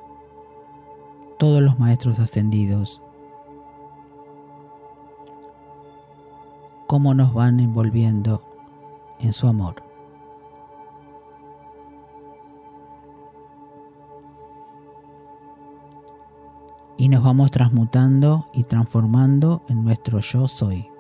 todos 1.37 1.61
los 1.61 1.77
maestros 1.77 2.17
ascendidos, 2.17 2.99
cómo 6.87 7.13
nos 7.13 7.31
van 7.35 7.59
envolviendo 7.59 8.41
en 9.19 9.33
su 9.33 9.47
amor. 9.47 9.88
Nos 17.09 17.23
vamos 17.23 17.49
transmutando 17.49 18.45
y 18.53 18.65
transformando 18.65 19.63
en 19.67 19.83
nuestro 19.83 20.19
yo 20.19 20.47
soy. 20.47 20.98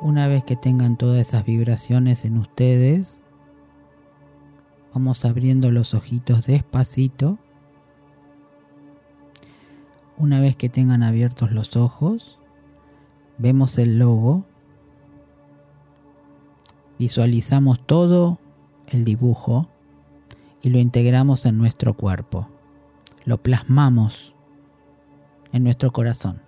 Una 0.00 0.28
vez 0.28 0.44
que 0.44 0.54
tengan 0.54 0.96
todas 0.96 1.26
esas 1.26 1.44
vibraciones 1.44 2.24
en 2.24 2.38
ustedes, 2.38 3.18
vamos 4.94 5.24
abriendo 5.24 5.72
los 5.72 5.92
ojitos 5.92 6.46
despacito. 6.46 7.38
Una 10.16 10.40
vez 10.40 10.56
que 10.56 10.68
tengan 10.68 11.02
abiertos 11.02 11.50
los 11.50 11.74
ojos, 11.76 12.38
vemos 13.38 13.76
el 13.78 13.98
logo, 13.98 14.44
visualizamos 17.00 17.84
todo 17.84 18.38
el 18.86 19.04
dibujo 19.04 19.68
y 20.62 20.70
lo 20.70 20.78
integramos 20.78 21.44
en 21.44 21.58
nuestro 21.58 21.94
cuerpo. 21.94 22.48
Lo 23.24 23.42
plasmamos 23.42 24.32
en 25.52 25.64
nuestro 25.64 25.92
corazón. 25.92 26.47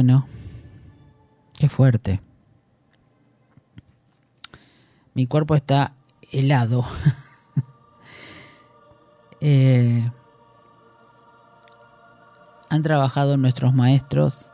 Bueno, 0.00 0.24
qué 1.58 1.68
fuerte. 1.68 2.22
Mi 5.12 5.26
cuerpo 5.26 5.54
está 5.54 5.92
helado. 6.32 6.86
Eh, 9.42 10.10
han 12.68 12.82
trabajado 12.82 13.38
nuestros 13.38 13.72
maestros, 13.72 14.52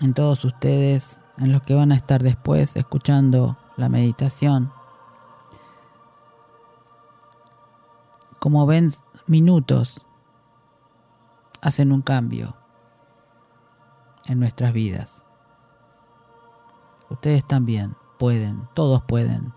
en 0.00 0.12
todos 0.12 0.44
ustedes, 0.44 1.20
en 1.36 1.52
los 1.52 1.62
que 1.62 1.74
van 1.74 1.92
a 1.92 1.94
estar 1.94 2.20
después 2.20 2.74
escuchando 2.74 3.56
la 3.76 3.88
meditación. 3.88 4.72
Como 8.40 8.66
ven, 8.66 8.92
minutos 9.28 10.04
hacen 11.60 11.92
un 11.92 12.02
cambio 12.02 12.57
en 14.28 14.38
nuestras 14.38 14.72
vidas. 14.72 15.22
Ustedes 17.10 17.44
también 17.46 17.96
pueden, 18.18 18.68
todos 18.74 19.02
pueden. 19.02 19.52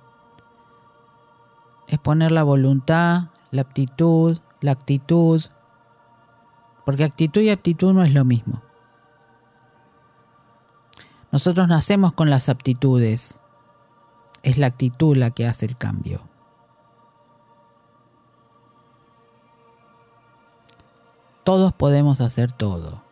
Es 1.88 2.00
poner 2.00 2.32
la 2.32 2.44
voluntad, 2.44 3.26
la 3.52 3.64
aptitud, 3.64 4.40
la 4.62 4.72
actitud, 4.72 5.44
porque 6.86 7.04
actitud 7.04 7.42
y 7.42 7.50
aptitud 7.50 7.94
no 7.94 8.04
es 8.04 8.14
lo 8.14 8.24
mismo. 8.24 8.62
Nosotros 11.32 11.68
nacemos 11.68 12.14
con 12.14 12.30
las 12.30 12.50
aptitudes, 12.50 13.40
es 14.44 14.58
la 14.58 14.68
actitud 14.68 15.16
la 15.16 15.32
que 15.32 15.48
hace 15.48 15.66
el 15.66 15.78
cambio. 15.78 16.22
Todos 21.44 21.74
podemos 21.74 22.22
hacer 22.22 22.52
todo. 22.52 23.11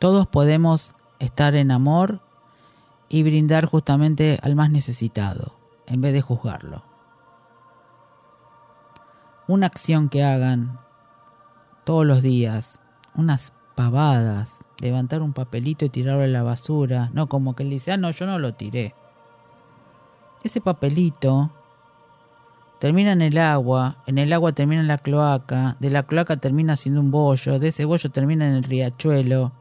Todos 0.00 0.26
podemos 0.26 0.94
estar 1.18 1.54
en 1.54 1.70
amor 1.70 2.20
y 3.10 3.22
brindar 3.22 3.66
justamente 3.66 4.38
al 4.42 4.56
más 4.56 4.70
necesitado, 4.70 5.52
en 5.86 6.00
vez 6.00 6.14
de 6.14 6.22
juzgarlo. 6.22 6.82
Una 9.46 9.66
acción 9.66 10.08
que 10.08 10.24
hagan 10.24 10.78
todos 11.84 12.06
los 12.06 12.22
días, 12.22 12.80
unas 13.14 13.52
pavadas, 13.74 14.64
levantar 14.78 15.20
un 15.20 15.34
papelito 15.34 15.84
y 15.84 15.90
tirarlo 15.90 16.24
en 16.24 16.32
la 16.32 16.44
basura, 16.44 17.10
no 17.12 17.28
como 17.28 17.54
que 17.54 17.64
él 17.64 17.68
dice, 17.68 17.92
ah, 17.92 17.98
no, 17.98 18.10
yo 18.10 18.24
no 18.24 18.38
lo 18.38 18.54
tiré. 18.54 18.94
Ese 20.42 20.62
papelito 20.62 21.50
termina 22.78 23.12
en 23.12 23.20
el 23.20 23.36
agua, 23.36 23.98
en 24.06 24.16
el 24.16 24.32
agua 24.32 24.52
termina 24.52 24.80
en 24.80 24.88
la 24.88 24.96
cloaca, 24.96 25.76
de 25.78 25.90
la 25.90 26.04
cloaca 26.04 26.38
termina 26.38 26.78
siendo 26.78 27.02
un 27.02 27.10
bollo, 27.10 27.58
de 27.58 27.68
ese 27.68 27.84
bollo 27.84 28.10
termina 28.10 28.48
en 28.48 28.54
el 28.54 28.64
riachuelo, 28.64 29.59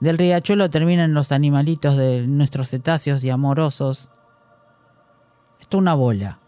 del 0.00 0.16
riachuelo 0.16 0.70
terminan 0.70 1.12
los 1.12 1.30
animalitos 1.30 1.96
de 1.96 2.26
nuestros 2.26 2.70
cetáceos 2.70 3.22
y 3.22 3.30
amorosos. 3.30 4.10
Esto 5.60 5.76
es 5.76 5.80
una 5.80 5.94
bola. 5.94 6.38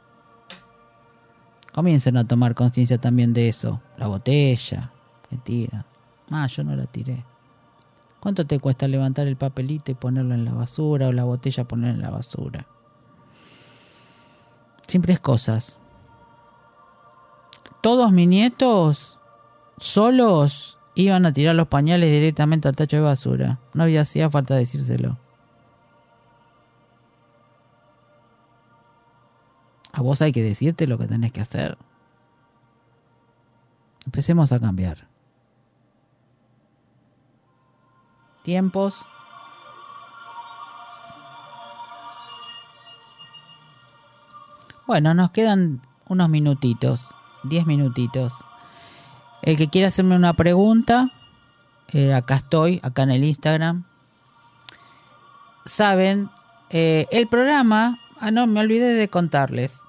Comiencen 1.73 2.17
a 2.17 2.27
tomar 2.27 2.55
conciencia 2.55 2.99
también 2.99 3.33
de 3.35 3.49
eso. 3.49 3.81
La 3.99 4.07
botella 4.07 4.91
que 5.29 5.37
tiran. 5.37 5.85
Ah, 6.31 6.47
yo 6.47 6.65
no 6.65 6.75
la 6.75 6.87
tiré. 6.87 7.25
¿Cuánto 8.21 8.47
te 8.47 8.59
cuesta 8.59 8.89
levantar 8.89 9.27
el 9.27 9.37
papelito 9.37 9.91
y 9.91 9.95
ponerlo 9.95 10.35
en 10.35 10.45
la 10.45 10.53
basura 10.53 11.09
o 11.09 11.13
la 11.13 11.25
botella 11.25 11.65
ponerla 11.65 11.95
en 11.95 12.03
la 12.03 12.11
basura? 12.11 12.67
Simples 14.87 15.21
cosas. 15.21 15.81
Todos 17.83 18.13
mis 18.13 18.29
nietos 18.29 19.19
solos 19.79 20.79
iban 20.95 21.27
a 21.27 21.33
tirar 21.33 21.55
los 21.55 21.69
pañales 21.69 22.11
directamente 22.11 22.69
al 22.69 22.77
tacho 22.77 22.97
de 22.97 23.03
basura. 23.03 23.59
No 23.75 23.85
había 23.85 24.03
hacía 24.03 24.31
falta 24.31 24.55
decírselo. 24.55 25.19
A 29.93 30.01
vos 30.01 30.23
hay 30.23 30.33
que 30.33 30.43
decirte 30.43 30.87
lo 30.87 30.99
que 30.99 31.07
tenés 31.07 31.33
que 31.33 31.41
hacer. 31.41 31.77
Empecemos 34.07 34.53
a 34.53 34.61
cambiar. 34.61 35.07
Tiempos. 38.43 39.07
Bueno, 44.87 45.15
nos 45.15 45.31
quedan 45.31 45.83
unos 46.09 46.29
minutitos, 46.29 47.15
diez 47.45 47.67
minutitos. 47.67 48.35
El 49.43 49.57
que 49.57 49.69
quiera 49.69 49.89
hacerme 49.89 50.15
una 50.15 50.35
pregunta, 50.35 51.11
eh, 51.93 52.15
acá 52.15 52.37
estoy, 52.37 52.79
acá 52.83 53.03
en 53.03 53.11
el 53.11 53.25
Instagram. 53.25 53.85
Saben, 55.67 56.31
eh, 56.71 57.07
el 57.11 57.27
programa, 57.27 57.99
ah 58.21 58.31
no, 58.31 58.47
me 58.47 58.61
olvidé 58.61 58.95
de 58.95 59.09
contarles. 59.09 59.81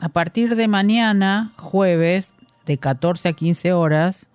A 0.00 0.08
partir 0.08 0.54
de 0.54 0.68
mañana, 0.68 1.52
jueves, 1.56 2.32
de 2.64 2.78
14 2.78 3.28
a 3.28 3.32
15 3.32 3.72
horas, 3.72 4.28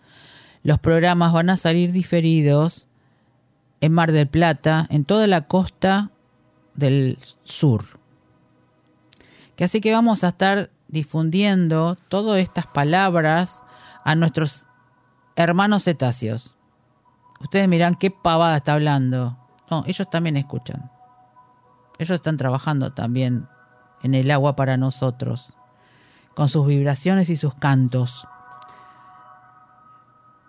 los 0.63 0.79
programas 0.79 1.31
van 1.31 1.49
a 1.49 1.57
salir 1.57 1.91
diferidos 1.91 2.87
en 3.79 3.93
Mar 3.93 4.11
del 4.11 4.27
Plata, 4.27 4.85
en 4.89 5.05
toda 5.05 5.27
la 5.27 5.47
costa 5.47 6.11
del 6.75 7.17
sur. 7.43 7.85
Que 9.55 9.63
así 9.63 9.81
que 9.81 9.93
vamos 9.93 10.23
a 10.23 10.29
estar 10.29 10.69
difundiendo 10.87 11.97
todas 12.09 12.39
estas 12.39 12.67
palabras 12.67 13.63
a 14.03 14.15
nuestros 14.15 14.65
hermanos 15.35 15.83
cetáceos. 15.83 16.55
Ustedes 17.39 17.67
miran 17.67 17.95
qué 17.95 18.11
pavada 18.11 18.57
está 18.57 18.73
hablando. 18.73 19.37
No, 19.69 19.83
ellos 19.87 20.09
también 20.09 20.37
escuchan. 20.37 20.91
Ellos 21.97 22.15
están 22.15 22.37
trabajando 22.37 22.93
también 22.93 23.47
en 24.03 24.15
el 24.15 24.29
agua 24.31 24.55
para 24.55 24.77
nosotros. 24.77 25.53
con 26.33 26.47
sus 26.47 26.65
vibraciones 26.65 27.29
y 27.29 27.35
sus 27.35 27.53
cantos. 27.55 28.25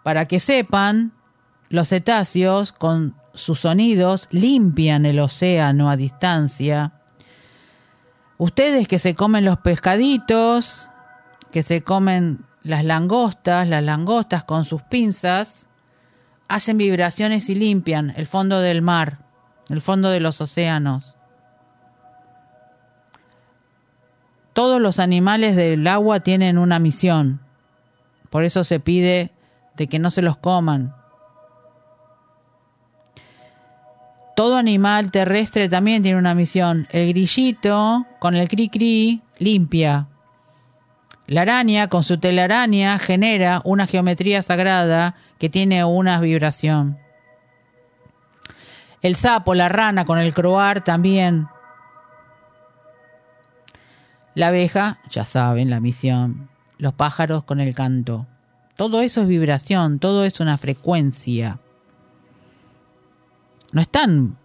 Para 0.05 0.27
que 0.27 0.39
sepan, 0.39 1.13
los 1.71 1.89
cetáceos 1.89 2.73
con 2.73 3.17
sus 3.35 3.61
sonidos 3.61 4.29
limpian 4.31 5.07
el 5.07 5.19
océano 5.19 5.91
a 5.91 5.97
distancia. 5.97 6.93
Ustedes 8.39 8.87
que 8.87 8.99
se 8.99 9.15
comen 9.15 9.45
los 9.45 9.59
pescaditos, 9.59 10.89
que 11.51 11.63
se 11.63 11.83
comen 11.83 12.45
las 12.63 12.85
langostas, 12.85 13.69
las 13.69 13.83
langostas 13.83 14.45
con 14.45 14.65
sus 14.65 14.83
pinzas, 14.83 15.67
hacen 16.49 16.77
vibraciones 16.77 17.49
y 17.49 17.55
limpian 17.55 18.13
el 18.17 18.27
fondo 18.27 18.61
del 18.61 18.83
mar, 18.83 19.19
el 19.69 19.81
fondo 19.81 20.11
de 20.11 20.21
los 20.21 20.41
océanos. 20.41 21.17
Todos 24.53 24.81
los 24.81 24.99
animales 24.99 25.57
del 25.57 25.87
agua 25.87 26.21
tienen 26.21 26.59
una 26.59 26.79
misión. 26.79 27.41
Por 28.29 28.45
eso 28.45 28.65
se 28.65 28.81
pide 28.81 29.31
de 29.77 29.87
que 29.87 29.99
no 29.99 30.11
se 30.11 30.23
los 30.23 30.37
coman. 30.37 30.95
Todo 34.37 34.57
animal 34.57 35.11
terrestre 35.11 35.69
también 35.69 36.03
tiene 36.03 36.19
una 36.19 36.35
misión. 36.35 36.87
El 36.91 37.09
grillito 37.09 38.07
con 38.19 38.35
el 38.35 38.49
cri 38.49 38.69
cri 38.69 39.23
limpia. 39.39 40.09
La 41.33 41.41
araña 41.43 41.89
con 41.89 42.05
su 42.05 42.18
telaraña 42.18 42.99
genera 42.99 43.62
una 43.64 43.87
geometría 43.87 44.43
sagrada 44.43 45.14
que 45.39 45.49
tiene 45.49 45.83
una 45.83 46.20
vibración. 46.20 46.99
El 49.01 49.16
sapo, 49.16 49.55
la 49.55 49.70
rana 49.70 50.05
con 50.05 50.18
el 50.18 50.35
croar 50.35 50.85
también. 50.85 51.49
La 54.35 54.49
abeja, 54.49 54.99
ya 55.09 55.24
saben, 55.24 55.70
la 55.70 55.80
misión. 55.80 56.51
Los 56.76 56.93
pájaros 56.93 57.45
con 57.45 57.61
el 57.61 57.74
canto. 57.74 58.26
Todo 58.76 59.01
eso 59.01 59.22
es 59.22 59.26
vibración, 59.26 60.01
todo 60.01 60.26
es 60.26 60.39
una 60.39 60.59
frecuencia. 60.59 61.61
No 63.72 63.80
están 63.80 64.37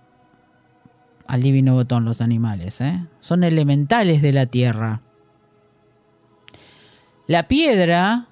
al 1.27 1.41
divino 1.41 1.73
botón 1.73 2.05
los 2.05 2.21
animales, 2.21 2.79
¿eh? 2.79 3.05
son 3.19 3.43
elementales 3.43 4.21
de 4.21 4.31
la 4.31 4.45
tierra. 4.45 5.01
La 7.27 7.49
piedra 7.49 8.27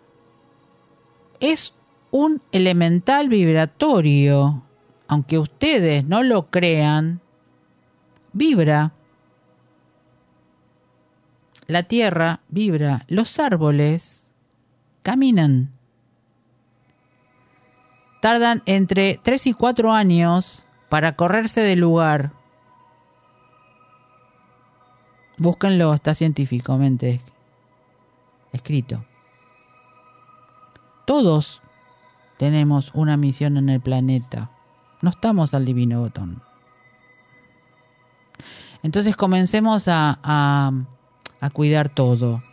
es 1.42 1.74
un 2.12 2.42
elemental 2.54 3.28
vibratorio, 3.28 4.64
aunque 5.10 5.38
ustedes 5.38 6.06
no 6.06 6.24
lo 6.24 6.50
crean, 6.50 7.20
vibra. 8.32 8.94
La 11.68 11.84
tierra 11.84 12.40
vibra, 12.48 13.04
los 13.10 13.38
árboles 13.38 14.28
caminan. 15.04 15.74
Tardan 18.22 18.64
entre 18.66 19.20
3 19.22 19.48
y 19.48 19.54
4 19.54 19.92
años 19.92 20.68
para 20.88 21.18
correrse 21.18 21.60
del 21.60 21.82
lugar. 21.82 22.32
Búsquenlo, 25.38 25.94
está 25.94 26.14
científicamente 26.14 27.20
escrito. 28.56 29.04
Todos 31.06 31.62
tenemos 32.38 32.92
una 32.94 33.18
misión 33.18 33.58
en 33.58 33.70
el 33.70 33.80
planeta. 33.80 34.50
No 35.02 35.12
estamos 35.12 35.54
al 35.54 35.66
divino 35.66 36.02
botón. 36.02 36.42
Entonces 38.84 39.16
comencemos 39.16 39.88
a, 39.88 40.20
a, 40.22 41.50
cuidar 41.52 41.90
todo. 41.90 42.44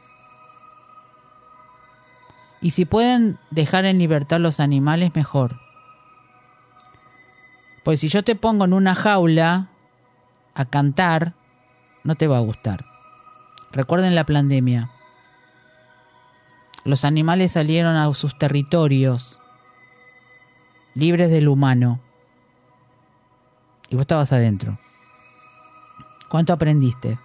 Y 2.61 2.71
si 2.71 2.85
pueden 2.85 3.39
dejar 3.51 3.85
en 3.85 3.99
libertad 3.99 4.39
los 4.39 4.61
animales, 4.61 5.15
mejor. 5.15 5.59
Pues 7.85 8.01
si 8.01 8.09
yo 8.09 8.23
te 8.23 8.37
pongo 8.37 8.65
en 8.65 8.73
una 8.73 8.95
jaula 8.95 9.69
a 10.55 10.65
cantar, 10.67 11.35
no 12.05 12.15
te 12.15 12.29
va 12.29 12.39
a 12.39 12.43
gustar. 12.43 12.85
Recuerden 13.73 14.15
la 14.15 14.25
pandemia. 14.25 14.92
Los 16.85 17.05
animales 17.05 17.53
salieron 17.53 17.97
a 17.97 18.13
sus 18.15 18.37
territorios, 18.37 19.39
libres 20.95 21.31
del 21.31 21.49
humano. 21.49 22.01
Y 23.89 23.95
vos 23.95 24.03
estabas 24.03 24.33
adentro. 24.33 24.79
¿Cuánto 26.29 26.53
aprendiste? 26.53 27.19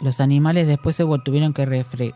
Los 0.00 0.20
animales 0.20 0.68
después 0.68 0.94
se 0.94 1.04
tuvieron 1.24 1.52
que 1.52 2.14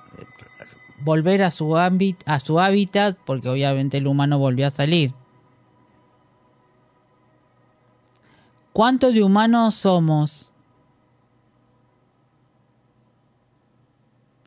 volver 1.00 1.42
a 1.42 1.50
su, 1.50 1.76
a 1.76 2.38
su 2.38 2.60
hábitat 2.60 3.18
porque 3.24 3.48
obviamente 3.48 3.98
el 3.98 4.06
humano 4.06 4.38
volvió 4.38 4.68
a 4.68 4.70
salir. 4.70 5.12
¿Cuánto 8.72 9.10
de 9.10 9.24
humanos 9.24 9.74
somos? 9.74 10.51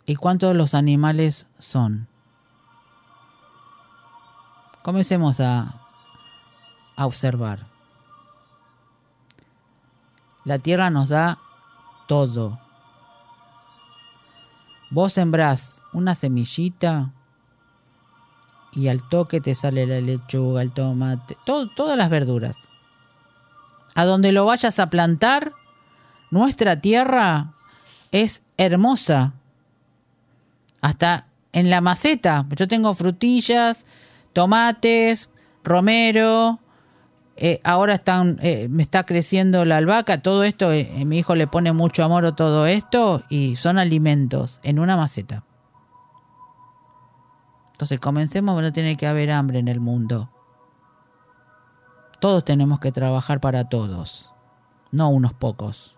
¿Y 0.05 0.15
cuántos 0.15 0.55
los 0.55 0.73
animales 0.73 1.47
son? 1.57 2.07
Comencemos 4.83 5.39
a, 5.39 5.81
a 6.95 7.05
observar. 7.05 7.67
La 10.43 10.59
tierra 10.59 10.89
nos 10.89 11.09
da 11.09 11.39
todo. 12.07 12.59
Vos 14.91 15.13
sembrás 15.13 15.81
una 15.91 16.13
semillita 16.13 17.11
y 18.71 18.89
al 18.89 19.07
toque 19.09 19.41
te 19.41 19.55
sale 19.55 19.87
la 19.87 20.01
lechuga, 20.01 20.61
el 20.61 20.71
tomate, 20.71 21.37
todas 21.45 21.97
las 21.97 22.09
verduras 22.09 22.55
a 23.95 24.03
donde 24.03 24.33
lo 24.33 24.45
vayas 24.45 24.77
a 24.77 24.89
plantar, 24.89 25.53
nuestra 26.29 26.81
tierra 26.81 27.53
es 28.11 28.43
hermosa. 28.57 29.33
Hasta 30.85 31.25
en 31.51 31.71
la 31.71 31.81
maceta. 31.81 32.45
Yo 32.55 32.67
tengo 32.67 32.93
frutillas, 32.93 33.87
tomates, 34.33 35.31
romero. 35.63 36.59
Eh, 37.37 37.59
ahora 37.63 37.95
están, 37.95 38.37
eh, 38.43 38.67
me 38.69 38.83
está 38.83 39.03
creciendo 39.03 39.65
la 39.65 39.77
albahaca. 39.77 40.21
Todo 40.21 40.43
esto, 40.43 40.71
eh, 40.71 41.03
mi 41.03 41.17
hijo 41.17 41.33
le 41.33 41.47
pone 41.47 41.73
mucho 41.73 42.03
amor 42.03 42.23
a 42.27 42.35
todo 42.35 42.67
esto 42.67 43.23
y 43.29 43.55
son 43.55 43.79
alimentos 43.79 44.59
en 44.61 44.77
una 44.77 44.95
maceta. 44.95 45.43
Entonces 47.71 47.99
comencemos, 47.99 48.61
no 48.61 48.71
tiene 48.71 48.95
que 48.95 49.07
haber 49.07 49.31
hambre 49.31 49.57
en 49.57 49.69
el 49.69 49.79
mundo. 49.79 50.29
Todos 52.19 52.45
tenemos 52.45 52.79
que 52.79 52.91
trabajar 52.91 53.39
para 53.39 53.69
todos, 53.69 54.29
no 54.91 55.09
unos 55.09 55.33
pocos. 55.33 55.95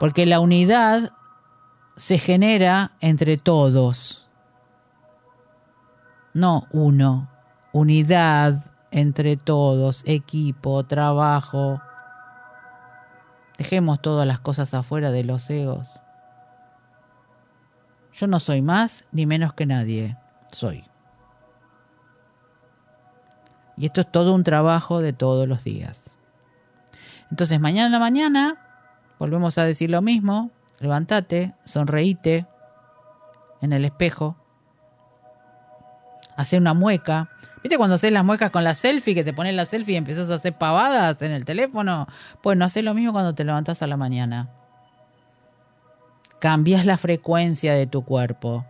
Porque 0.00 0.24
la 0.24 0.40
unidad 0.40 1.12
se 2.02 2.18
genera 2.18 2.90
entre 3.00 3.36
todos, 3.36 4.28
no 6.34 6.66
uno. 6.72 7.30
Unidad 7.72 8.64
entre 8.90 9.36
todos, 9.36 10.02
equipo, 10.04 10.82
trabajo. 10.84 11.80
Dejemos 13.56 14.02
todas 14.02 14.26
las 14.26 14.40
cosas 14.40 14.74
afuera 14.74 15.12
de 15.12 15.22
los 15.22 15.48
egos. 15.48 15.88
Yo 18.12 18.26
no 18.26 18.40
soy 18.40 18.62
más 18.62 19.04
ni 19.12 19.24
menos 19.24 19.54
que 19.54 19.66
nadie, 19.66 20.16
soy. 20.50 20.84
Y 23.76 23.86
esto 23.86 24.00
es 24.00 24.10
todo 24.10 24.34
un 24.34 24.42
trabajo 24.42 25.00
de 25.00 25.12
todos 25.12 25.46
los 25.46 25.62
días. 25.62 26.16
Entonces, 27.30 27.60
mañana 27.60 27.86
en 27.86 27.92
la 27.92 28.00
mañana, 28.00 28.56
volvemos 29.20 29.56
a 29.56 29.62
decir 29.62 29.88
lo 29.88 30.02
mismo, 30.02 30.50
levántate, 30.82 31.54
sonreíte 31.64 32.46
en 33.60 33.72
el 33.72 33.84
espejo, 33.84 34.36
hace 36.36 36.58
una 36.58 36.74
mueca. 36.74 37.30
¿Viste 37.62 37.76
cuando 37.76 37.94
haces 37.94 38.12
las 38.12 38.24
muecas 38.24 38.50
con 38.50 38.64
la 38.64 38.74
selfie, 38.74 39.14
que 39.14 39.24
te 39.24 39.32
pones 39.32 39.54
la 39.54 39.64
selfie 39.64 39.94
y 39.94 39.96
empiezas 39.96 40.28
a 40.30 40.34
hacer 40.34 40.58
pavadas 40.58 41.22
en 41.22 41.30
el 41.30 41.44
teléfono? 41.44 42.08
Pues 42.42 42.58
no 42.58 42.64
haces 42.64 42.82
lo 42.82 42.92
mismo 42.92 43.12
cuando 43.12 43.34
te 43.34 43.44
levantas 43.44 43.82
a 43.82 43.86
la 43.86 43.96
mañana. 43.96 44.50
Cambias 46.40 46.84
la 46.84 46.96
frecuencia 46.96 47.74
de 47.74 47.86
tu 47.86 48.04
cuerpo. 48.04 48.66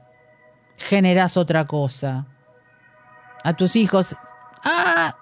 Generas 0.76 1.38
otra 1.38 1.66
cosa. 1.66 2.26
A 3.44 3.54
tus 3.54 3.76
hijos 3.76 4.14
Ah, 4.64 5.16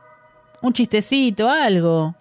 un 0.60 0.72
chistecito, 0.72 1.48
algo. 1.48 2.14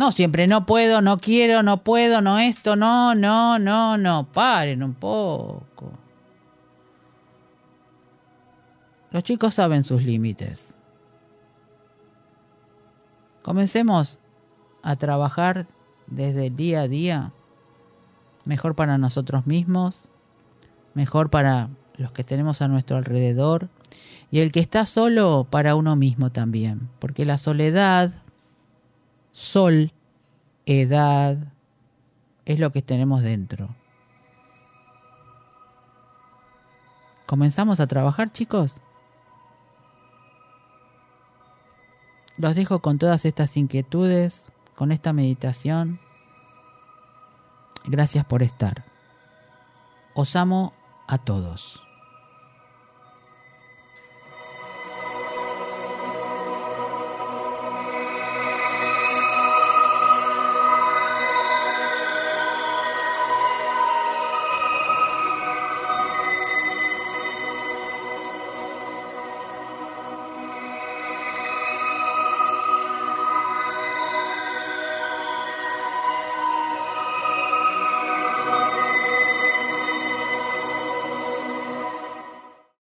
No, 0.00 0.12
siempre 0.12 0.46
no 0.46 0.64
puedo, 0.64 1.02
no 1.02 1.18
quiero, 1.18 1.62
no 1.62 1.84
puedo, 1.84 2.22
no 2.22 2.38
esto, 2.38 2.74
no, 2.74 3.14
no, 3.14 3.58
no, 3.58 3.98
no. 3.98 4.32
Paren 4.32 4.82
un 4.82 4.94
poco. 4.94 5.92
Los 9.10 9.22
chicos 9.24 9.52
saben 9.52 9.84
sus 9.84 10.02
límites. 10.02 10.72
Comencemos 13.42 14.20
a 14.82 14.96
trabajar 14.96 15.66
desde 16.06 16.46
el 16.46 16.56
día 16.56 16.80
a 16.80 16.88
día 16.88 17.32
mejor 18.46 18.74
para 18.74 18.96
nosotros 18.96 19.46
mismos, 19.46 20.08
mejor 20.94 21.28
para 21.28 21.68
los 21.98 22.10
que 22.12 22.24
tenemos 22.24 22.62
a 22.62 22.68
nuestro 22.68 22.96
alrededor 22.96 23.68
y 24.30 24.40
el 24.40 24.50
que 24.50 24.60
está 24.60 24.86
solo 24.86 25.46
para 25.50 25.74
uno 25.74 25.94
mismo 25.94 26.32
también, 26.32 26.88
porque 27.00 27.26
la 27.26 27.36
soledad, 27.36 28.19
sol, 29.32 29.92
edad, 30.66 31.36
es 32.44 32.58
lo 32.58 32.70
que 32.72 32.82
tenemos 32.82 33.22
dentro. 33.22 33.68
¿Comenzamos 37.26 37.78
a 37.78 37.86
trabajar, 37.86 38.32
chicos? 38.32 38.76
Los 42.38 42.54
dejo 42.54 42.80
con 42.80 42.98
todas 42.98 43.24
estas 43.24 43.56
inquietudes, 43.56 44.50
con 44.74 44.92
esta 44.92 45.12
meditación. 45.12 46.00
Gracias 47.84 48.24
por 48.24 48.42
estar. 48.42 48.82
Os 50.14 50.34
amo 50.36 50.72
a 51.06 51.18
todos. 51.18 51.82